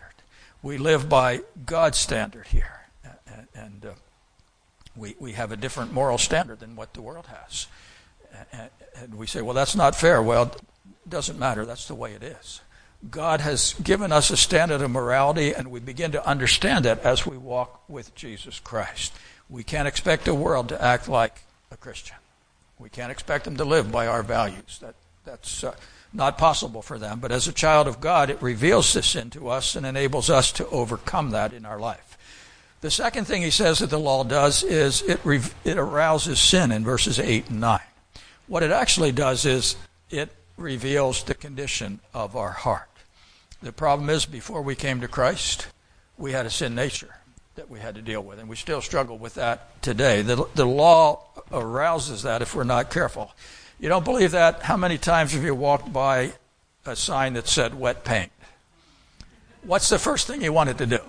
We 0.61 0.77
live 0.77 1.07
by 1.07 1.41
God's 1.65 1.97
standard 1.97 2.47
here. 2.47 2.81
And 3.53 3.85
uh, 3.85 3.91
we, 4.99 5.15
we 5.19 5.33
have 5.33 5.51
a 5.51 5.57
different 5.57 5.93
moral 5.93 6.17
standard 6.17 6.59
than 6.59 6.75
what 6.75 6.93
the 6.93 7.01
world 7.01 7.27
has. 7.27 7.67
And 8.95 9.15
we 9.15 9.27
say, 9.27 9.41
well, 9.41 9.53
that's 9.53 9.75
not 9.75 9.95
fair. 9.95 10.21
Well, 10.21 10.43
it 10.43 11.09
doesn't 11.09 11.39
matter. 11.39 11.65
That's 11.65 11.87
the 11.87 11.95
way 11.95 12.13
it 12.13 12.23
is. 12.23 12.61
God 13.09 13.39
has 13.41 13.75
given 13.81 14.11
us 14.11 14.29
a 14.29 14.37
standard 14.37 14.81
of 14.81 14.91
morality, 14.91 15.53
and 15.53 15.71
we 15.71 15.79
begin 15.79 16.11
to 16.11 16.27
understand 16.27 16.85
that 16.85 16.99
as 16.99 17.25
we 17.25 17.37
walk 17.37 17.87
with 17.87 18.13
Jesus 18.13 18.59
Christ. 18.59 19.13
We 19.49 19.63
can't 19.63 19.87
expect 19.87 20.25
the 20.25 20.35
world 20.35 20.69
to 20.69 20.81
act 20.81 21.07
like 21.07 21.43
a 21.71 21.77
Christian. 21.77 22.17
We 22.77 22.89
can't 22.89 23.11
expect 23.11 23.45
them 23.45 23.57
to 23.57 23.65
live 23.65 23.91
by 23.91 24.07
our 24.07 24.21
values. 24.21 24.79
That, 24.81 24.95
that's 25.23 25.63
uh, 25.63 25.75
not 26.13 26.37
possible 26.37 26.81
for 26.81 26.97
them. 26.97 27.19
But 27.19 27.31
as 27.31 27.47
a 27.47 27.53
child 27.53 27.87
of 27.87 28.01
God, 28.01 28.29
it 28.29 28.41
reveals 28.41 28.93
this 28.93 29.07
sin 29.07 29.29
to 29.31 29.49
us 29.49 29.75
and 29.75 29.85
enables 29.85 30.29
us 30.29 30.51
to 30.53 30.67
overcome 30.67 31.31
that 31.31 31.53
in 31.53 31.65
our 31.65 31.79
life. 31.79 32.08
The 32.81 32.91
second 32.91 33.25
thing 33.25 33.41
he 33.41 33.51
says 33.51 33.79
that 33.79 33.89
the 33.89 33.99
law 33.99 34.23
does 34.23 34.63
is 34.63 35.01
it, 35.01 35.19
re- 35.25 35.41
it 35.65 35.77
arouses 35.77 36.39
sin 36.39 36.71
in 36.71 36.85
verses 36.85 37.19
8 37.19 37.49
and 37.49 37.59
9. 37.59 37.79
What 38.47 38.63
it 38.63 38.71
actually 38.71 39.11
does 39.11 39.45
is 39.45 39.75
it 40.09 40.29
reveals 40.55 41.23
the 41.23 41.33
condition 41.33 41.99
of 42.13 42.35
our 42.35 42.51
heart. 42.51 42.87
The 43.61 43.73
problem 43.73 44.09
is, 44.09 44.25
before 44.25 44.61
we 44.61 44.75
came 44.75 45.01
to 45.01 45.07
Christ, 45.09 45.67
we 46.17 46.31
had 46.31 46.45
a 46.45 46.49
sin 46.49 46.73
nature 46.73 47.15
that 47.55 47.69
we 47.69 47.79
had 47.79 47.95
to 47.95 48.01
deal 48.01 48.21
with, 48.21 48.39
and 48.39 48.47
we 48.47 48.55
still 48.55 48.81
struggle 48.81 49.17
with 49.17 49.33
that 49.33 49.81
today. 49.81 50.21
The, 50.21 50.47
the 50.55 50.65
law 50.65 51.25
arouses 51.51 52.23
that 52.23 52.41
if 52.41 52.55
we're 52.55 52.63
not 52.63 52.89
careful. 52.89 53.33
You 53.79 53.89
don't 53.89 54.05
believe 54.05 54.31
that? 54.31 54.61
How 54.61 54.77
many 54.77 54.97
times 54.97 55.33
have 55.33 55.43
you 55.43 55.53
walked 55.53 55.91
by 55.91 56.33
a 56.85 56.95
sign 56.95 57.33
that 57.33 57.47
said 57.47 57.77
wet 57.77 58.05
paint? 58.05 58.31
What's 59.63 59.89
the 59.89 59.99
first 59.99 60.27
thing 60.27 60.41
you 60.41 60.53
wanted 60.53 60.77
to 60.77 60.85
do? 60.85 60.99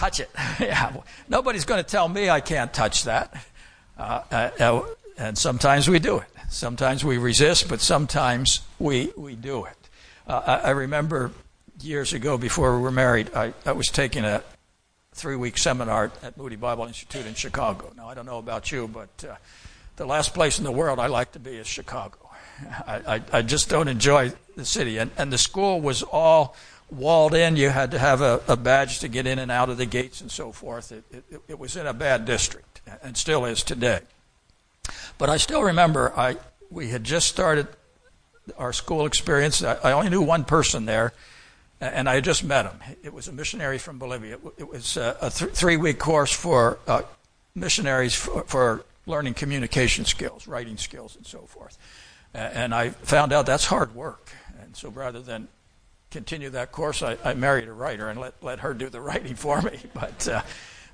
Touch 0.00 0.18
it. 0.18 0.30
yeah. 0.60 0.96
Nobody's 1.28 1.66
going 1.66 1.84
to 1.84 1.86
tell 1.86 2.08
me 2.08 2.30
I 2.30 2.40
can't 2.40 2.72
touch 2.72 3.04
that. 3.04 3.34
Uh, 3.98 4.22
uh, 4.32 4.50
uh, 4.58 4.82
and 5.18 5.36
sometimes 5.36 5.90
we 5.90 5.98
do 5.98 6.16
it. 6.16 6.24
Sometimes 6.48 7.04
we 7.04 7.18
resist, 7.18 7.68
but 7.68 7.82
sometimes 7.82 8.62
we, 8.78 9.12
we 9.14 9.34
do 9.34 9.66
it. 9.66 9.76
Uh, 10.26 10.40
I, 10.64 10.68
I, 10.68 10.70
remember 10.70 11.32
years 11.82 12.14
ago 12.14 12.38
before 12.38 12.76
we 12.76 12.82
were 12.82 12.90
married, 12.90 13.30
I, 13.36 13.52
I 13.66 13.72
was 13.72 13.88
taking 13.88 14.24
a 14.24 14.42
three 15.12 15.36
week 15.36 15.58
seminar 15.58 16.10
at 16.22 16.34
Moody 16.38 16.56
Bible 16.56 16.86
Institute 16.86 17.26
in 17.26 17.34
Chicago. 17.34 17.92
Now, 17.94 18.08
I 18.08 18.14
don't 18.14 18.24
know 18.24 18.38
about 18.38 18.72
you, 18.72 18.88
but 18.88 19.28
uh, 19.28 19.34
the 19.96 20.06
last 20.06 20.32
place 20.32 20.56
in 20.56 20.64
the 20.64 20.72
world 20.72 20.98
I 20.98 21.08
like 21.08 21.32
to 21.32 21.38
be 21.38 21.50
is 21.50 21.66
Chicago. 21.66 22.16
I, 22.86 23.16
I, 23.16 23.22
I 23.34 23.42
just 23.42 23.68
don't 23.68 23.88
enjoy 23.88 24.32
the 24.56 24.64
city. 24.64 24.96
And, 24.96 25.10
and 25.18 25.30
the 25.30 25.36
school 25.36 25.78
was 25.78 26.02
all 26.02 26.56
walled 26.90 27.34
in. 27.34 27.56
You 27.56 27.70
had 27.70 27.90
to 27.92 27.98
have 27.98 28.20
a, 28.20 28.40
a 28.48 28.56
badge 28.56 29.00
to 29.00 29.08
get 29.08 29.26
in 29.26 29.38
and 29.38 29.50
out 29.50 29.68
of 29.70 29.76
the 29.76 29.86
gates 29.86 30.20
and 30.20 30.30
so 30.30 30.52
forth. 30.52 30.92
It, 30.92 31.04
it, 31.10 31.40
it 31.48 31.58
was 31.58 31.76
in 31.76 31.86
a 31.86 31.94
bad 31.94 32.24
district 32.24 32.80
and 33.02 33.16
still 33.16 33.44
is 33.44 33.62
today. 33.62 34.00
But 35.18 35.30
I 35.30 35.36
still 35.36 35.62
remember 35.62 36.12
I 36.16 36.36
we 36.70 36.88
had 36.88 37.04
just 37.04 37.28
started 37.28 37.66
our 38.56 38.72
school 38.72 39.06
experience. 39.06 39.62
I, 39.62 39.74
I 39.84 39.92
only 39.92 40.10
knew 40.10 40.22
one 40.22 40.44
person 40.44 40.86
there, 40.86 41.12
and 41.80 42.08
I 42.08 42.16
had 42.16 42.24
just 42.24 42.44
met 42.44 42.64
him. 42.64 42.78
It 43.02 43.12
was 43.12 43.28
a 43.28 43.32
missionary 43.32 43.78
from 43.78 43.98
Bolivia. 43.98 44.36
It, 44.36 44.40
it 44.58 44.68
was 44.68 44.96
a, 44.96 45.16
a 45.20 45.30
th- 45.30 45.52
three 45.52 45.76
week 45.76 45.98
course 45.98 46.32
for 46.32 46.78
uh, 46.86 47.02
missionaries 47.54 48.14
for, 48.14 48.44
for, 48.44 48.84
learning 49.06 49.34
communication 49.34 50.04
skills, 50.04 50.46
writing 50.46 50.76
skills, 50.76 51.16
and 51.16 51.26
so 51.26 51.40
forth. 51.40 51.76
And 52.32 52.72
I 52.72 52.90
found 52.90 53.32
out 53.32 53.44
that's 53.46 53.64
hard 53.64 53.92
work. 53.92 54.30
And 54.60 54.76
so 54.76 54.88
rather 54.90 55.20
than 55.20 55.48
continue 56.10 56.50
that 56.50 56.72
course, 56.72 57.02
I, 57.02 57.16
I 57.24 57.34
married 57.34 57.68
a 57.68 57.72
writer 57.72 58.08
and 58.08 58.20
let, 58.20 58.34
let 58.42 58.60
her 58.60 58.74
do 58.74 58.88
the 58.88 59.00
writing 59.00 59.34
for 59.34 59.62
me. 59.62 59.78
But 59.94 60.28
uh, 60.28 60.42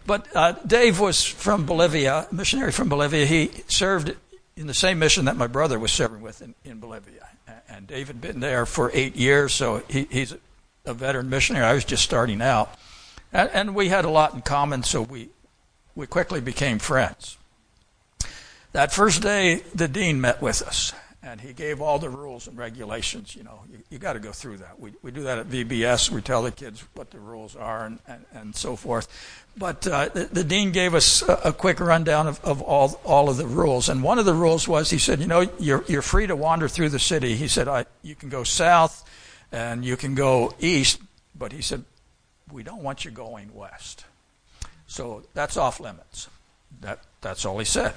but 0.07 0.29
uh, 0.37 0.53
Dave 0.65 1.01
was 1.01 1.25
from 1.25 1.67
Bolivia, 1.67 2.29
missionary 2.31 2.71
from 2.71 2.89
Bolivia. 2.89 3.27
He 3.27 3.51
served 3.67 4.15
in 4.57 4.69
the 4.69 4.75
same 4.75 5.01
mission 5.01 5.25
that 5.25 5.37
my 5.37 5.49
brother 5.49 5.79
was 5.81 5.91
serving 5.91 6.23
with 6.23 6.43
in, 6.43 6.55
in 6.65 6.79
Bolivia. 6.79 7.29
And 7.69 7.89
Dave 7.89 8.07
had 8.07 8.21
been 8.21 8.39
there 8.39 8.67
for 8.67 8.91
eight 8.95 9.17
years, 9.17 9.53
so 9.53 9.83
he, 9.89 10.07
he's 10.09 10.33
a 10.85 10.95
veteran 10.95 11.29
missionary. 11.29 11.67
I 11.67 11.73
was 11.73 11.85
just 11.85 12.05
starting 12.05 12.41
out. 12.41 12.73
And, 13.33 13.51
and 13.53 13.75
we 13.75 13.89
had 13.89 14.05
a 14.05 14.09
lot 14.09 14.33
in 14.35 14.43
common, 14.43 14.85
so 14.85 15.03
we, 15.03 15.31
we 15.97 16.07
quickly 16.07 16.41
became 16.41 16.79
friends. 16.79 17.37
That 18.73 18.93
first 18.93 19.23
day, 19.23 19.63
the 19.75 19.89
dean 19.89 20.21
met 20.21 20.41
with 20.41 20.63
us 20.63 20.93
and 21.27 21.41
he 21.41 21.53
gave 21.53 21.83
all 21.83 21.99
the 21.99 22.09
rules 22.09 22.47
and 22.47 22.57
regulations. 22.57 23.35
You 23.35 23.43
know, 23.43 23.59
you, 23.69 23.79
you 23.91 23.99
got 23.99 24.13
to 24.13 24.21
go 24.21 24.31
through 24.31 24.59
that. 24.59 24.79
We, 24.79 24.93
we 25.03 25.11
do 25.11 25.25
that 25.25 25.39
at 25.39 25.49
VBS. 25.49 26.09
We 26.09 26.23
tell 26.23 26.45
the 26.45 26.53
kids 26.53 26.85
what 26.95 27.11
the 27.11 27.19
rules 27.19 27.57
are 27.57 27.85
and, 27.85 27.99
and, 28.07 28.25
and 28.33 28.55
so 28.55 28.77
forth. 28.77 29.09
But 29.57 29.85
uh, 29.89 30.09
the, 30.11 30.27
the, 30.27 30.45
dean 30.45 30.71
gave 30.71 30.95
us 30.95 31.23
a, 31.23 31.35
a 31.47 31.53
quick 31.53 31.81
rundown 31.81 32.29
of, 32.29 32.43
of 32.45 32.63
all, 32.63 33.01
all 33.05 33.29
of 33.29 33.39
the 33.39 33.47
rules. 33.47 33.89
And 33.89 34.05
one 34.05 34.21
of 34.21 34.25
the 34.25 34.35
rules 34.35 34.69
was 34.69 34.89
he 34.89 34.99
said, 34.99 35.19
you 35.19 35.27
know, 35.27 35.51
you're, 35.59 35.85
you're 35.89 36.01
free 36.01 36.29
to 36.29 36.37
wander 36.37 36.69
through 36.69 36.91
the 36.91 37.01
city. 37.01 37.35
He 37.35 37.49
said, 37.49 37.67
I, 37.67 37.87
you 38.03 38.15
can 38.15 38.29
go 38.29 38.45
south 38.45 39.05
and 39.51 39.85
you 39.85 39.97
can 39.97 40.15
go 40.15 40.55
east, 40.61 41.01
but 41.37 41.51
he 41.51 41.61
said, 41.61 41.83
we 42.53 42.63
don't 42.63 42.85
want 42.85 43.05
you 43.05 43.11
going 43.11 43.53
west. 43.53 44.05
So 44.87 45.25
that's 45.35 45.57
off 45.57 45.81
limits. 45.81 46.29
That, 46.83 47.01
that's 47.21 47.45
all 47.45 47.59
he 47.59 47.65
said. 47.65 47.95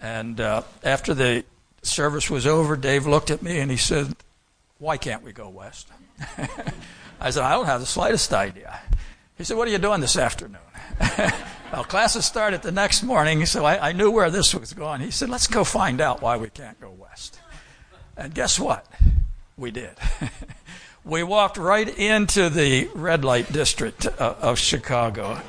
And 0.00 0.40
uh, 0.40 0.62
after 0.84 1.12
the 1.12 1.44
service 1.82 2.30
was 2.30 2.46
over, 2.46 2.76
Dave 2.76 3.06
looked 3.06 3.30
at 3.30 3.42
me 3.42 3.58
and 3.58 3.70
he 3.70 3.76
said, 3.76 4.14
Why 4.78 4.96
can't 4.96 5.22
we 5.22 5.32
go 5.32 5.48
west? 5.48 5.88
I 7.20 7.30
said, 7.30 7.42
I 7.42 7.52
don't 7.52 7.66
have 7.66 7.80
the 7.80 7.86
slightest 7.86 8.32
idea. 8.32 8.80
He 9.36 9.44
said, 9.44 9.56
What 9.56 9.68
are 9.68 9.70
you 9.70 9.78
doing 9.78 10.00
this 10.00 10.16
afternoon? 10.16 10.60
well, 11.72 11.84
classes 11.84 12.24
started 12.24 12.62
the 12.62 12.72
next 12.72 13.02
morning, 13.02 13.46
so 13.46 13.64
I, 13.64 13.90
I 13.90 13.92
knew 13.92 14.10
where 14.10 14.30
this 14.30 14.54
was 14.54 14.72
going. 14.72 15.00
He 15.00 15.10
said, 15.10 15.28
Let's 15.30 15.46
go 15.46 15.64
find 15.64 16.00
out 16.00 16.22
why 16.22 16.36
we 16.36 16.50
can't 16.50 16.80
go 16.80 16.90
west. 16.90 17.40
And 18.16 18.34
guess 18.34 18.58
what? 18.58 18.86
We 19.56 19.70
did. 19.70 19.96
we 21.04 21.22
walked 21.22 21.56
right 21.56 21.88
into 21.88 22.50
the 22.50 22.88
red 22.94 23.24
light 23.24 23.50
district 23.52 24.06
of, 24.06 24.36
of 24.42 24.58
Chicago. 24.58 25.40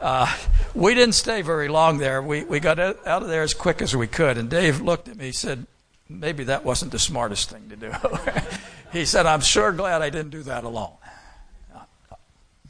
Uh, 0.00 0.34
we 0.74 0.94
didn't 0.94 1.14
stay 1.14 1.42
very 1.42 1.68
long 1.68 1.98
there. 1.98 2.22
We, 2.22 2.44
we 2.44 2.60
got 2.60 2.78
out 2.78 2.98
of 3.06 3.28
there 3.28 3.42
as 3.42 3.54
quick 3.54 3.82
as 3.82 3.94
we 3.94 4.06
could. 4.06 4.38
And 4.38 4.48
Dave 4.48 4.80
looked 4.80 5.08
at 5.08 5.16
me. 5.16 5.26
He 5.26 5.32
said, 5.32 5.66
maybe 6.08 6.44
that 6.44 6.64
wasn't 6.64 6.92
the 6.92 6.98
smartest 6.98 7.50
thing 7.50 7.68
to 7.68 7.76
do. 7.76 7.92
he 8.92 9.04
said, 9.04 9.26
I'm 9.26 9.40
sure 9.40 9.72
glad 9.72 10.02
I 10.02 10.10
didn't 10.10 10.30
do 10.30 10.42
that 10.44 10.64
alone. 10.64 10.92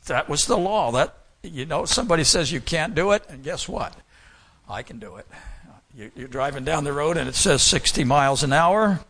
That 0.06 0.28
was 0.28 0.46
the 0.46 0.56
law. 0.56 0.92
That 0.92 1.14
you 1.42 1.66
know, 1.66 1.84
somebody 1.84 2.24
says 2.24 2.52
you 2.52 2.60
can't 2.60 2.94
do 2.94 3.12
it, 3.12 3.24
and 3.28 3.42
guess 3.42 3.68
what? 3.68 3.94
I 4.68 4.82
can 4.82 4.98
do 4.98 5.16
it. 5.16 5.26
You're 6.14 6.28
driving 6.28 6.64
down 6.64 6.84
the 6.84 6.92
road 6.92 7.16
and 7.16 7.28
it 7.28 7.34
says 7.34 7.62
60 7.62 8.04
miles 8.04 8.44
an 8.44 8.52
hour. 8.52 9.00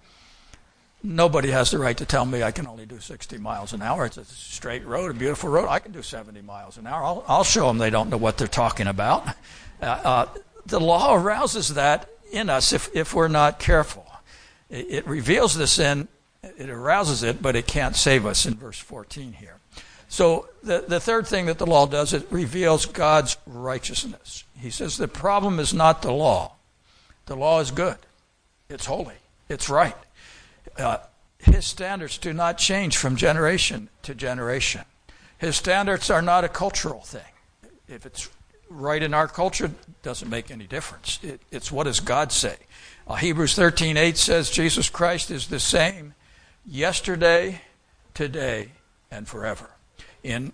Nobody 1.02 1.50
has 1.50 1.70
the 1.70 1.78
right 1.78 1.96
to 1.96 2.04
tell 2.04 2.26
me 2.26 2.42
I 2.42 2.50
can 2.50 2.66
only 2.66 2.84
do 2.84 3.00
60 3.00 3.38
miles 3.38 3.72
an 3.72 3.80
hour. 3.80 4.04
It's 4.04 4.18
a 4.18 4.24
straight 4.24 4.84
road, 4.84 5.10
a 5.10 5.14
beautiful 5.14 5.48
road. 5.48 5.68
I 5.68 5.78
can 5.78 5.92
do 5.92 6.02
70 6.02 6.42
miles 6.42 6.76
an 6.76 6.86
hour. 6.86 7.02
I'll, 7.02 7.24
I'll 7.26 7.44
show 7.44 7.68
them 7.68 7.78
they 7.78 7.88
don't 7.88 8.10
know 8.10 8.18
what 8.18 8.36
they're 8.36 8.46
talking 8.46 8.86
about. 8.86 9.26
Uh, 9.82 9.86
uh, 9.86 10.26
the 10.66 10.78
law 10.78 11.14
arouses 11.14 11.72
that 11.72 12.10
in 12.32 12.50
us 12.50 12.74
if, 12.74 12.94
if 12.94 13.14
we're 13.14 13.28
not 13.28 13.58
careful. 13.58 14.06
It, 14.68 14.86
it 14.90 15.06
reveals 15.06 15.54
the 15.54 15.66
sin, 15.66 16.06
it 16.42 16.68
arouses 16.68 17.22
it, 17.22 17.40
but 17.40 17.56
it 17.56 17.66
can't 17.66 17.96
save 17.96 18.26
us 18.26 18.44
in 18.44 18.56
verse 18.56 18.78
14 18.78 19.32
here. 19.32 19.56
So 20.10 20.50
the, 20.62 20.84
the 20.86 21.00
third 21.00 21.26
thing 21.26 21.46
that 21.46 21.56
the 21.56 21.64
law 21.64 21.86
does, 21.86 22.12
it 22.12 22.26
reveals 22.30 22.84
God's 22.84 23.38
righteousness. 23.46 24.44
He 24.58 24.68
says 24.68 24.98
the 24.98 25.08
problem 25.08 25.58
is 25.58 25.72
not 25.72 26.02
the 26.02 26.12
law. 26.12 26.56
The 27.24 27.36
law 27.36 27.60
is 27.60 27.70
good. 27.70 27.96
It's 28.68 28.84
holy. 28.84 29.16
It's 29.48 29.70
right 29.70 29.96
uh, 30.78 30.98
his 31.38 31.66
standards 31.66 32.18
do 32.18 32.32
not 32.32 32.58
change 32.58 32.96
from 32.96 33.16
generation 33.16 33.88
to 34.02 34.14
generation. 34.14 34.82
His 35.38 35.56
standards 35.56 36.10
are 36.10 36.22
not 36.22 36.44
a 36.44 36.48
cultural 36.48 37.00
thing. 37.00 37.22
If 37.88 38.04
it's 38.04 38.28
right 38.68 39.02
in 39.02 39.14
our 39.14 39.26
culture, 39.26 39.66
it 39.66 40.02
doesn't 40.02 40.28
make 40.28 40.50
any 40.50 40.66
difference. 40.66 41.18
It, 41.22 41.40
it's 41.50 41.72
what 41.72 41.84
does 41.84 42.00
God 42.00 42.30
say? 42.30 42.56
Uh, 43.06 43.14
Hebrews 43.16 43.56
13:8 43.56 44.16
says 44.16 44.50
Jesus 44.50 44.88
Christ 44.88 45.30
is 45.30 45.48
the 45.48 45.58
same 45.58 46.14
yesterday, 46.66 47.62
today, 48.14 48.72
and 49.10 49.26
forever. 49.26 49.70
In 50.22 50.52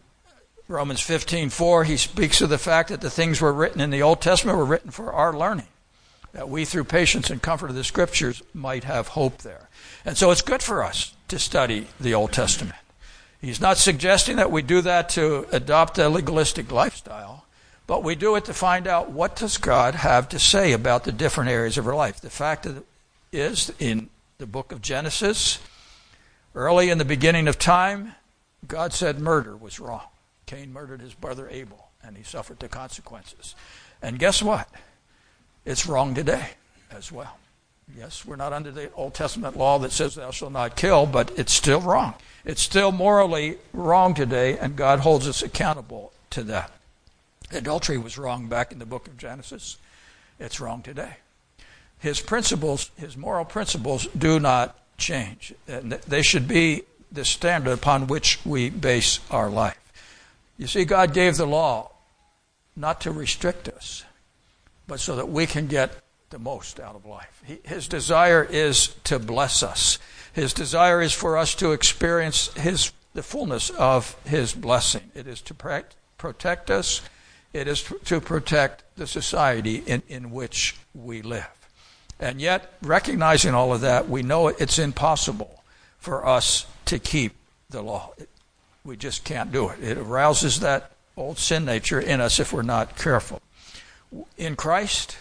Romans 0.68 1.00
15:4, 1.00 1.84
he 1.84 1.96
speaks 1.96 2.40
of 2.40 2.48
the 2.48 2.58
fact 2.58 2.88
that 2.88 3.00
the 3.00 3.10
things 3.10 3.40
were 3.40 3.52
written 3.52 3.80
in 3.80 3.90
the 3.90 4.02
Old 4.02 4.20
Testament 4.20 4.56
were 4.56 4.64
written 4.64 4.90
for 4.90 5.12
our 5.12 5.36
learning, 5.36 5.68
that 6.32 6.48
we 6.48 6.64
through 6.64 6.84
patience 6.84 7.30
and 7.30 7.42
comfort 7.42 7.70
of 7.70 7.76
the 7.76 7.84
scriptures 7.84 8.42
might 8.52 8.84
have 8.84 9.08
hope 9.08 9.38
there. 9.38 9.68
And 10.04 10.16
so 10.16 10.30
it's 10.30 10.42
good 10.42 10.62
for 10.62 10.82
us 10.82 11.14
to 11.28 11.38
study 11.38 11.88
the 11.98 12.14
Old 12.14 12.32
Testament. 12.32 12.76
He's 13.40 13.60
not 13.60 13.76
suggesting 13.76 14.36
that 14.36 14.50
we 14.50 14.62
do 14.62 14.80
that 14.82 15.08
to 15.10 15.46
adopt 15.52 15.98
a 15.98 16.08
legalistic 16.08 16.70
lifestyle, 16.72 17.44
but 17.86 18.02
we 18.02 18.14
do 18.14 18.34
it 18.36 18.44
to 18.46 18.54
find 18.54 18.86
out 18.86 19.10
what 19.10 19.36
does 19.36 19.58
God 19.58 19.94
have 19.94 20.28
to 20.30 20.38
say 20.38 20.72
about 20.72 21.04
the 21.04 21.12
different 21.12 21.50
areas 21.50 21.78
of 21.78 21.86
our 21.86 21.94
life. 21.94 22.20
The 22.20 22.30
fact 22.30 22.66
is, 23.32 23.72
in 23.78 24.10
the 24.38 24.46
book 24.46 24.72
of 24.72 24.82
Genesis, 24.82 25.58
early 26.54 26.90
in 26.90 26.98
the 26.98 27.04
beginning 27.04 27.46
of 27.48 27.58
time, 27.58 28.14
God 28.66 28.92
said 28.92 29.20
murder 29.20 29.56
was 29.56 29.78
wrong. 29.78 30.02
Cain 30.46 30.72
murdered 30.72 31.00
his 31.00 31.14
brother 31.14 31.48
Abel, 31.48 31.88
and 32.02 32.16
he 32.16 32.22
suffered 32.22 32.58
the 32.58 32.68
consequences. 32.68 33.54
And 34.02 34.18
guess 34.18 34.42
what? 34.42 34.68
It's 35.66 35.86
wrong 35.86 36.14
today 36.14 36.50
as 36.92 37.10
well. 37.12 37.36
Yes, 37.98 38.24
we're 38.24 38.36
not 38.36 38.52
under 38.52 38.70
the 38.70 38.90
Old 38.92 39.14
Testament 39.14 39.56
law 39.56 39.78
that 39.80 39.92
says 39.92 40.14
thou 40.14 40.30
shalt 40.30 40.52
not 40.52 40.76
kill, 40.76 41.06
but 41.06 41.36
it's 41.36 41.52
still 41.52 41.80
wrong. 41.80 42.14
It's 42.44 42.62
still 42.62 42.92
morally 42.92 43.58
wrong 43.72 44.14
today, 44.14 44.56
and 44.58 44.76
God 44.76 45.00
holds 45.00 45.28
us 45.28 45.42
accountable 45.42 46.12
to 46.30 46.44
that. 46.44 46.70
Adultery 47.52 47.98
was 47.98 48.16
wrong 48.16 48.46
back 48.46 48.72
in 48.72 48.78
the 48.78 48.86
book 48.86 49.08
of 49.08 49.16
Genesis. 49.16 49.76
It's 50.38 50.60
wrong 50.60 50.82
today. 50.82 51.16
His 51.98 52.20
principles, 52.20 52.90
his 52.96 53.16
moral 53.16 53.44
principles, 53.44 54.06
do 54.16 54.38
not 54.38 54.76
change. 54.98 55.54
And 55.66 55.92
they 55.92 56.22
should 56.22 56.46
be 56.46 56.82
the 57.10 57.24
standard 57.24 57.72
upon 57.72 58.06
which 58.06 58.44
we 58.44 58.70
base 58.70 59.20
our 59.30 59.48
life. 59.48 59.78
You 60.58 60.66
see, 60.66 60.84
God 60.84 61.12
gave 61.12 61.36
the 61.36 61.46
law 61.46 61.90
not 62.74 63.00
to 63.02 63.10
restrict 63.10 63.68
us, 63.68 64.04
but 64.86 65.00
so 65.00 65.16
that 65.16 65.28
we 65.28 65.46
can 65.46 65.66
get 65.66 66.02
the 66.30 66.38
most 66.38 66.80
out 66.80 66.94
of 66.94 67.06
life. 67.06 67.42
His 67.62 67.88
desire 67.88 68.44
is 68.44 68.88
to 69.04 69.18
bless 69.18 69.62
us. 69.62 69.98
His 70.32 70.52
desire 70.52 71.00
is 71.00 71.12
for 71.12 71.36
us 71.36 71.54
to 71.56 71.72
experience 71.72 72.52
his 72.54 72.92
the 73.16 73.22
fullness 73.22 73.70
of 73.70 74.14
his 74.26 74.52
blessing. 74.52 75.10
It 75.14 75.26
is 75.26 75.40
to 75.42 75.54
protect 76.18 76.70
us. 76.70 77.00
It 77.54 77.66
is 77.66 77.82
to 78.04 78.20
protect 78.20 78.84
the 78.96 79.06
society 79.06 79.76
in, 79.86 80.02
in 80.08 80.30
which 80.30 80.76
we 80.94 81.22
live. 81.22 81.48
And 82.20 82.40
yet, 82.40 82.74
recognizing 82.82 83.54
all 83.54 83.72
of 83.72 83.80
that, 83.80 84.08
we 84.08 84.22
know 84.22 84.48
it's 84.48 84.78
impossible 84.78 85.64
for 85.98 86.26
us 86.26 86.66
to 86.84 86.98
keep 86.98 87.34
the 87.70 87.82
law. 87.82 88.12
We 88.84 88.96
just 88.96 89.24
can't 89.24 89.50
do 89.50 89.70
it. 89.70 89.82
It 89.82 89.96
arouses 89.96 90.60
that 90.60 90.92
old 91.16 91.38
sin 91.38 91.64
nature 91.64 91.98
in 91.98 92.20
us 92.20 92.38
if 92.38 92.52
we're 92.52 92.62
not 92.62 92.96
careful. 92.96 93.40
In 94.36 94.56
Christ, 94.56 95.16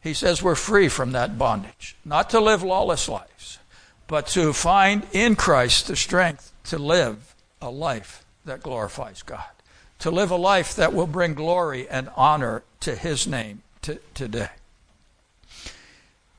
he 0.00 0.14
says 0.14 0.42
we're 0.42 0.54
free 0.54 0.88
from 0.88 1.12
that 1.12 1.38
bondage, 1.38 1.96
not 2.04 2.30
to 2.30 2.40
live 2.40 2.62
lawless 2.62 3.08
lives, 3.08 3.58
but 4.06 4.26
to 4.28 4.52
find 4.52 5.06
in 5.12 5.36
Christ 5.36 5.86
the 5.86 5.96
strength 5.96 6.52
to 6.64 6.78
live 6.78 7.34
a 7.60 7.70
life 7.70 8.24
that 8.44 8.62
glorifies 8.62 9.22
God, 9.22 9.44
to 10.00 10.10
live 10.10 10.30
a 10.30 10.36
life 10.36 10.74
that 10.76 10.92
will 10.92 11.06
bring 11.06 11.34
glory 11.34 11.88
and 11.88 12.10
honor 12.16 12.62
to 12.80 12.96
his 12.96 13.26
name 13.26 13.62
t- 13.80 13.98
today. 14.14 14.50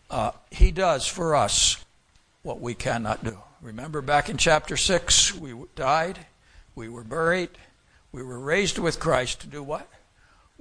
Uh, 0.10 0.32
he 0.52 0.72
does 0.72 1.08
for 1.08 1.36
us 1.36 1.84
what 2.44 2.60
we 2.60 2.74
cannot 2.74 3.24
do. 3.24 3.38
Remember 3.62 4.02
back 4.02 4.30
in 4.30 4.38
chapter 4.38 4.76
6, 4.76 5.36
we 5.36 5.54
died, 5.76 6.20
we 6.76 6.90
were 6.90 7.04
buried, 7.04 7.50
we 8.12 8.22
were 8.22 8.40
raised 8.40 8.78
with 8.78 9.00
Christ 9.00 9.40
to 9.42 9.48
do 9.48 9.64
what? 9.64 9.88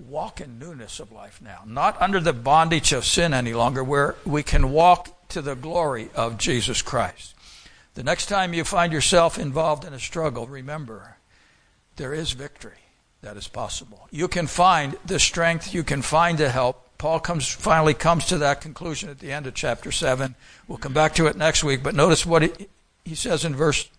Walk 0.08 0.40
in 0.40 0.58
newness 0.58 1.00
of 1.00 1.12
life 1.12 1.40
now. 1.42 1.62
Not 1.66 2.00
under 2.00 2.20
the 2.20 2.32
bondage 2.32 2.92
of 2.92 3.04
sin 3.04 3.32
any 3.32 3.54
longer, 3.54 3.84
where 3.84 4.16
we 4.24 4.42
can 4.42 4.72
walk 4.72 5.28
to 5.28 5.42
the 5.42 5.54
glory 5.54 6.10
of 6.14 6.38
Jesus 6.38 6.82
Christ. 6.82 7.34
The 7.94 8.02
next 8.02 8.26
time 8.26 8.54
you 8.54 8.64
find 8.64 8.92
yourself 8.92 9.38
involved 9.38 9.84
in 9.84 9.92
a 9.92 9.98
struggle, 9.98 10.46
remember, 10.46 11.16
there 11.96 12.14
is 12.14 12.32
victory 12.32 12.72
that 13.20 13.36
is 13.36 13.48
possible. 13.48 14.08
You 14.10 14.28
can 14.28 14.46
find 14.46 14.96
the 15.06 15.18
strength, 15.18 15.72
you 15.72 15.84
can 15.84 16.02
find 16.02 16.38
the 16.38 16.48
help, 16.48 16.82
Paul 17.02 17.18
comes 17.18 17.48
finally 17.48 17.94
comes 17.94 18.26
to 18.26 18.38
that 18.38 18.60
conclusion 18.60 19.10
at 19.10 19.18
the 19.18 19.32
end 19.32 19.48
of 19.48 19.54
chapter 19.54 19.90
7. 19.90 20.36
We'll 20.68 20.78
come 20.78 20.92
back 20.92 21.16
to 21.16 21.26
it 21.26 21.34
next 21.36 21.64
week, 21.64 21.82
but 21.82 21.96
notice 21.96 22.24
what 22.24 22.42
he, 22.42 22.52
he 23.04 23.16
says 23.16 23.44
in 23.44 23.56
verse 23.56 23.90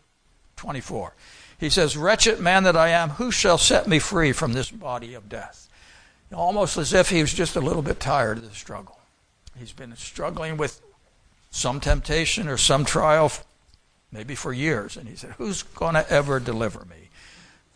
24. 0.55 1.13
He 1.59 1.69
says, 1.69 1.97
Wretched 1.97 2.39
man 2.39 2.63
that 2.63 2.77
I 2.77 2.87
am, 2.87 3.09
who 3.09 3.29
shall 3.29 3.57
set 3.57 3.89
me 3.89 3.99
free 3.99 4.31
from 4.31 4.53
this 4.53 4.71
body 4.71 5.15
of 5.15 5.27
death? 5.27 5.67
Almost 6.33 6.77
as 6.77 6.93
if 6.93 7.09
he 7.09 7.21
was 7.21 7.33
just 7.33 7.55
a 7.55 7.61
little 7.61 7.81
bit 7.81 7.99
tired 7.99 8.37
of 8.37 8.49
the 8.49 8.55
struggle. 8.55 8.99
He's 9.57 9.73
been 9.73 9.95
struggling 9.95 10.57
with 10.57 10.81
some 11.51 11.79
temptation 11.79 12.47
or 12.47 12.57
some 12.57 12.85
trial, 12.85 13.31
maybe 14.11 14.35
for 14.35 14.51
years. 14.51 14.97
And 14.97 15.07
he 15.07 15.15
said, 15.15 15.31
Who's 15.37 15.63
going 15.63 15.93
to 15.93 16.09
ever 16.09 16.39
deliver 16.39 16.85
me? 16.85 17.09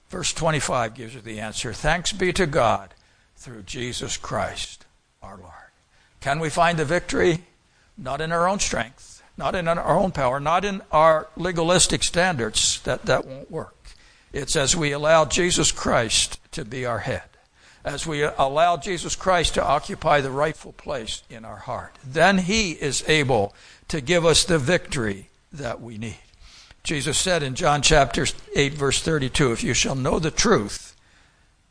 Verse 0.09 0.33
25 0.33 0.93
gives 0.93 1.15
you 1.15 1.21
the 1.21 1.39
answer 1.39 1.73
Thanks 1.73 2.11
be 2.11 2.33
to 2.33 2.47
God 2.47 2.93
through 3.35 3.63
Jesus 3.63 4.17
Christ 4.17 4.85
our 5.21 5.37
Lord. 5.37 5.53
Can 6.21 6.39
we 6.39 6.49
find 6.49 6.79
the 6.79 6.85
victory? 6.85 7.43
Not 7.97 8.21
in 8.21 8.31
our 8.31 8.47
own 8.47 8.59
strength, 8.59 9.23
not 9.37 9.55
in 9.55 9.67
our 9.67 9.97
own 9.97 10.11
power, 10.11 10.39
not 10.39 10.65
in 10.65 10.81
our 10.91 11.27
legalistic 11.35 12.03
standards. 12.03 12.81
That, 12.81 13.05
that 13.05 13.25
won't 13.25 13.51
work. 13.51 13.75
It's 14.33 14.55
as 14.55 14.75
we 14.75 14.91
allow 14.91 15.25
Jesus 15.25 15.71
Christ 15.71 16.39
to 16.51 16.65
be 16.65 16.85
our 16.85 16.99
head, 16.99 17.23
as 17.83 18.05
we 18.05 18.23
allow 18.23 18.77
Jesus 18.77 19.15
Christ 19.15 19.53
to 19.53 19.63
occupy 19.63 20.21
the 20.21 20.31
rightful 20.31 20.73
place 20.73 21.23
in 21.29 21.45
our 21.45 21.57
heart. 21.57 21.95
Then 22.03 22.39
He 22.39 22.71
is 22.71 23.03
able 23.07 23.53
to 23.87 24.01
give 24.01 24.25
us 24.25 24.43
the 24.43 24.59
victory 24.59 25.29
that 25.51 25.81
we 25.81 25.97
need. 25.97 26.19
Jesus 26.83 27.17
said 27.17 27.43
in 27.43 27.55
John 27.55 27.81
chapter 27.81 28.25
8, 28.55 28.73
verse 28.73 29.01
32, 29.01 29.51
If 29.51 29.63
you 29.63 29.73
shall 29.73 29.95
know 29.95 30.19
the 30.19 30.31
truth, 30.31 30.95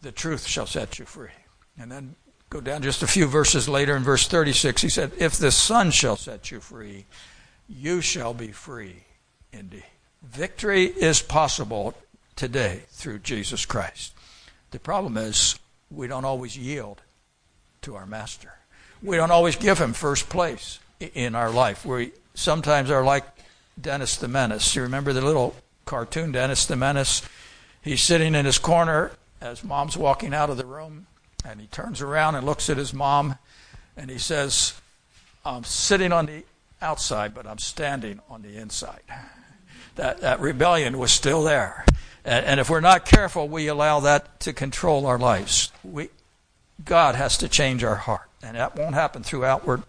the 0.03 0.13
truth 0.13 0.47
shall 0.47 0.67
set 0.67 0.99
you 0.99 1.05
free. 1.05 1.31
And 1.79 1.91
then 1.91 2.17
Go 2.49 2.61
down 2.61 2.83
just 2.83 3.03
a 3.03 3.09
few 3.09 3.27
verses 3.27 3.69
later 3.69 3.97
in 3.97 4.05
verse 4.05 4.29
36, 4.29 4.83
he 4.83 4.89
said, 4.89 5.13
If 5.19 5.37
the 5.37 5.51
Son 5.51 5.91
shall 5.91 6.17
set 6.17 6.51
you 6.51 6.61
free, 6.61 7.07
you 7.69 8.01
shall 8.01 8.35
be 8.35 8.53
free 8.53 9.05
indeed. 9.53 9.85
Victory 10.23 10.85
is 10.85 11.23
possible 11.23 11.95
today 12.37 12.83
through 12.91 13.19
Jesus 13.21 13.67
Christ. 13.67 14.15
The 14.71 14.79
problem 14.79 15.17
is 15.17 15.59
we 15.91 16.07
don't 16.07 16.25
always 16.25 16.57
yield 16.57 17.03
to 17.83 17.97
our 17.97 18.07
Master. 18.07 18.53
We 19.03 19.17
don't 19.17 19.31
always 19.31 19.57
give 19.57 19.79
him 19.79 19.93
first 19.93 20.29
place 20.29 20.79
in 21.01 21.35
our 21.35 21.51
life. 21.51 21.85
We 21.85 22.13
sometimes 22.35 22.91
are 22.91 23.05
like 23.05 23.25
Dennis 23.81 24.17
the 24.17 24.29
Menace. 24.29 24.75
You 24.75 24.83
remember 24.83 25.13
the 25.13 25.21
little 25.21 25.55
cartoon 25.85 26.33
Dennis 26.33 26.67
the 26.67 26.77
Menace? 26.77 27.23
He's 27.83 28.03
sitting 28.03 28.35
in 28.35 28.47
his 28.47 28.59
corner 28.59 29.13
as 29.41 29.63
mom's 29.63 29.97
walking 29.97 30.35
out 30.35 30.51
of 30.51 30.57
the 30.57 30.67
room 30.67 31.07
and 31.45 31.61
he 31.61 31.67
turns 31.69 32.03
around 32.03 32.35
and 32.35 32.45
looks 32.45 32.69
at 32.69 32.77
his 32.77 32.93
mom 32.93 33.37
and 33.97 34.11
he 34.11 34.19
says, 34.19 34.75
I'm 35.45 35.65
sitting 35.65 36.13
on 36.13 36.27
the 36.27 36.45
outside, 36.83 37.35
but 37.35 37.47
I'm 37.47 37.59
standing 37.59 38.21
on 38.29 38.43
the 38.43 38.57
inside. 38.57 39.03
That, 39.95 40.21
that 40.21 40.41
rebellion 40.41 40.99
was 40.99 41.13
still 41.13 41.43
there. 41.43 41.85
And, 42.27 42.59
if 42.59 42.69
we're 42.69 42.81
not 42.81 43.05
careful, 43.05 43.47
we 43.47 43.69
allow 43.69 44.01
that 44.01 44.41
to 44.41 44.53
control 44.53 45.07
our 45.07 45.17
lives. 45.17 45.71
We, 45.85 46.09
God 46.85 47.15
has 47.15 47.39
to 47.39 47.49
change 47.49 47.85
our 47.85 47.95
heart, 47.95 48.29
and 48.43 48.57
that 48.57 48.77
won't 48.77 48.97
happen 48.97 49.23
through 49.23 49.45
outward 49.45 49.85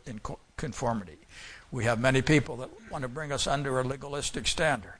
conformity. 0.55 1.17
We 1.71 1.85
have 1.85 1.99
many 1.99 2.21
people 2.21 2.57
that 2.57 2.69
want 2.91 3.01
to 3.01 3.07
bring 3.07 3.31
us 3.31 3.47
under 3.47 3.79
a 3.79 3.83
legalistic 3.83 4.45
standard. 4.45 4.93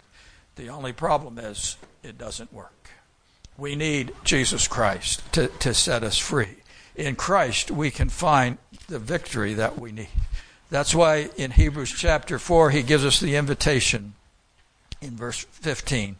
The 0.56 0.70
only 0.70 0.94
problem 0.94 1.38
is 1.38 1.78
it 2.02 2.18
doesn't 2.18 2.52
work. 2.52 2.90
We 3.56 3.76
need 3.76 4.14
Jesus 4.24 4.68
Christ 4.68 5.22
to, 5.34 5.48
to 5.48 5.76
set 5.76 6.04
us 6.04 6.18
free. 6.18 6.58
In 6.96 7.16
Christ, 7.16 7.70
we 7.70 7.92
can 7.92 8.10
find 8.10 8.58
the 8.88 8.98
victory 8.98 9.54
that 9.54 9.78
we 9.78 9.92
need. 9.92 10.10
That's 10.72 10.96
why 10.96 11.30
in 11.38 11.52
Hebrews 11.52 11.94
chapter 11.96 12.40
4, 12.40 12.72
he 12.72 12.82
gives 12.82 13.06
us 13.06 13.20
the 13.20 13.36
invitation 13.36 14.16
in 15.02 15.12
verse 15.12 15.46
15. 15.52 16.16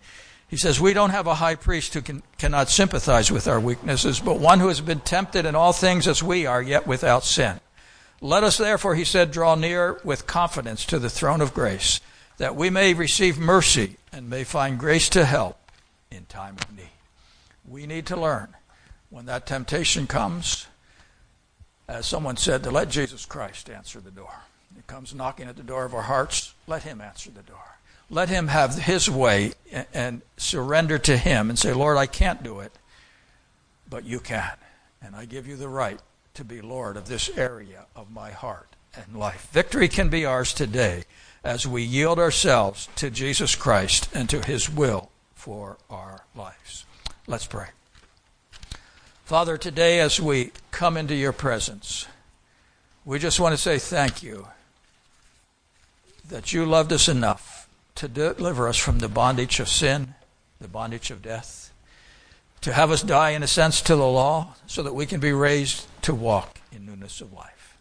He 0.48 0.58
says, 0.58 0.80
We 0.80 0.94
don't 0.94 1.10
have 1.10 1.28
a 1.28 1.36
high 1.36 1.56
priest 1.56 1.94
who 1.94 2.02
can, 2.02 2.24
cannot 2.38 2.70
sympathize 2.70 3.32
with 3.32 3.48
our 3.48 3.60
weaknesses, 3.60 4.20
but 4.20 4.40
one 4.40 4.60
who 4.60 4.70
has 4.70 4.82
been 4.82 5.02
tempted 5.02 5.46
in 5.46 5.56
all 5.56 5.74
things 5.74 6.08
as 6.08 6.24
we 6.24 6.46
are, 6.46 6.62
yet 6.62 6.88
without 6.88 7.24
sin. 7.24 7.60
Let 8.22 8.44
us 8.44 8.58
therefore, 8.58 8.96
he 8.96 9.04
said, 9.04 9.32
draw 9.32 9.56
near 9.56 10.00
with 10.04 10.26
confidence 10.26 10.86
to 10.86 11.00
the 11.00 11.10
throne 11.10 11.42
of 11.42 11.54
grace, 11.54 12.00
that 12.38 12.56
we 12.56 12.70
may 12.70 12.94
receive 12.94 13.38
mercy 13.38 13.98
and 14.12 14.30
may 14.30 14.44
find 14.44 14.80
grace 14.80 15.10
to 15.10 15.26
help 15.26 15.60
in 16.10 16.26
time 16.26 16.56
of 16.56 16.76
need 16.76 16.90
we 17.68 17.86
need 17.86 18.06
to 18.08 18.16
learn 18.16 18.56
when 19.10 19.26
that 19.26 19.46
temptation 19.46 20.08
comes, 20.08 20.68
as 21.88 22.06
someone 22.06 22.38
said, 22.38 22.64
to 22.64 22.72
let 22.72 22.90
Jesus 22.90 23.26
Christ 23.26 23.70
answer 23.70 24.00
the 24.00 24.12
door. 24.12 24.34
He 24.76 24.82
comes 24.88 25.14
knocking 25.14 25.48
at 25.48 25.58
the 25.58 25.64
door 25.64 25.86
of 25.86 25.94
our 25.94 26.04
hearts, 26.04 26.54
let 26.66 26.84
Him 26.84 27.02
answer 27.02 27.30
the 27.30 27.42
door. 27.42 27.77
Let 28.10 28.30
Him 28.30 28.48
have 28.48 28.76
His 28.76 29.10
way 29.10 29.54
and 29.94 30.22
surrender 30.38 30.98
to 31.00 31.18
Him 31.18 31.50
and 31.50 31.60
say, 31.60 31.74
Lord, 31.74 31.98
I 31.98 32.06
can't 32.06 32.42
do 32.44 32.60
it, 32.60 32.72
but 33.90 34.06
you 34.06 34.20
can. 34.20 34.54
And 35.02 35.16
I 35.16 35.26
give 35.26 35.48
you 35.48 35.58
the 35.58 35.70
right 35.70 36.00
to 36.36 36.46
be 36.46 36.62
Lord 36.62 36.98
of 36.98 37.08
this 37.08 37.30
area 37.38 37.86
of 37.96 38.12
my 38.12 38.32
heart 38.32 38.76
and 38.96 39.18
life. 39.18 39.50
Victory 39.52 39.88
can 39.88 40.10
be 40.10 40.26
ours 40.26 40.54
today 40.54 41.04
as 41.44 41.68
we 41.68 41.84
yield 41.84 42.20
ourselves 42.20 42.90
to 42.96 43.10
Jesus 43.10 43.56
Christ 43.56 44.10
and 44.14 44.30
to 44.30 44.42
His 44.46 44.70
will 44.70 45.12
for 45.36 45.78
our 45.90 46.24
lives. 46.36 46.86
Let's 47.26 47.46
pray. 47.46 47.68
Father, 49.26 49.58
today 49.58 50.00
as 50.00 50.22
we 50.22 50.52
come 50.72 50.96
into 50.96 51.16
your 51.16 51.34
presence, 51.34 52.06
we 53.04 53.20
just 53.20 53.40
want 53.40 53.54
to 53.54 53.62
say 53.62 53.78
thank 53.78 54.24
you 54.24 54.48
that 56.30 56.54
you 56.54 56.66
loved 56.66 56.94
us 56.94 57.08
enough 57.08 57.57
to 57.98 58.08
deliver 58.08 58.68
us 58.68 58.78
from 58.78 59.00
the 59.00 59.10
bondage 59.10 59.60
of 59.60 59.68
sin, 59.68 60.14
the 60.62 60.68
bondage 60.68 61.12
of 61.12 61.22
death, 61.22 61.72
to 62.62 62.74
have 62.74 62.92
us 62.92 63.02
die, 63.02 63.32
in 63.32 63.44
a 63.44 63.48
sense, 63.48 63.82
to 63.82 63.96
the 63.96 64.08
law, 64.08 64.56
so 64.68 64.84
that 64.84 64.96
we 64.96 65.06
can 65.06 65.20
be 65.20 65.32
raised 65.32 65.88
to 66.04 66.14
walk 66.14 66.60
in 66.72 66.86
newness 66.86 67.22
of 67.22 67.34
life. 67.34 67.78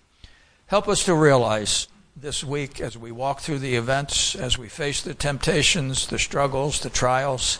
Help 0.67 0.89
us 0.89 1.05
to 1.05 1.15
realize 1.15 1.89
this 2.17 2.43
week 2.43 2.81
as 2.81 2.97
we 2.97 3.13
walk 3.13 3.41
through 3.41 3.59
the 3.59 3.77
events, 3.77 4.35
as 4.35 4.57
we 4.57 4.69
face 4.69 5.03
the 5.03 5.15
temptations, 5.15 6.07
the 6.07 6.19
struggles, 6.19 6.81
the 6.81 6.91
trials, 6.91 7.59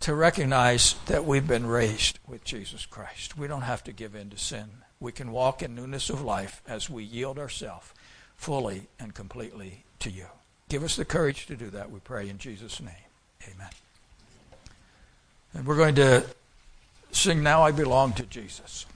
to 0.00 0.14
recognize 0.14 0.96
that 1.06 1.24
we've 1.24 1.46
been 1.46 1.66
raised 1.66 2.18
with 2.26 2.44
Jesus 2.44 2.84
Christ. 2.84 3.38
We 3.38 3.46
don't 3.46 3.62
have 3.62 3.84
to 3.84 3.92
give 3.92 4.14
in 4.14 4.30
to 4.30 4.38
sin. 4.38 4.66
We 4.98 5.12
can 5.12 5.30
walk 5.30 5.62
in 5.62 5.74
newness 5.74 6.10
of 6.10 6.20
life 6.20 6.62
as 6.66 6.90
we 6.90 7.04
yield 7.04 7.38
ourselves 7.38 7.92
fully 8.34 8.88
and 8.98 9.14
completely 9.14 9.84
to 10.00 10.10
you. 10.10 10.26
Give 10.68 10.82
us 10.82 10.96
the 10.96 11.04
courage 11.04 11.46
to 11.46 11.56
do 11.56 11.70
that, 11.70 11.90
we 11.90 12.00
pray 12.00 12.28
in 12.28 12.38
Jesus' 12.38 12.80
name. 12.80 12.94
Amen. 13.44 13.70
And 15.54 15.66
we're 15.66 15.76
going 15.76 15.94
to 15.96 16.24
sing 17.12 17.42
Now 17.42 17.62
I 17.62 17.70
Belong 17.70 18.12
to 18.14 18.24
Jesus. 18.24 18.86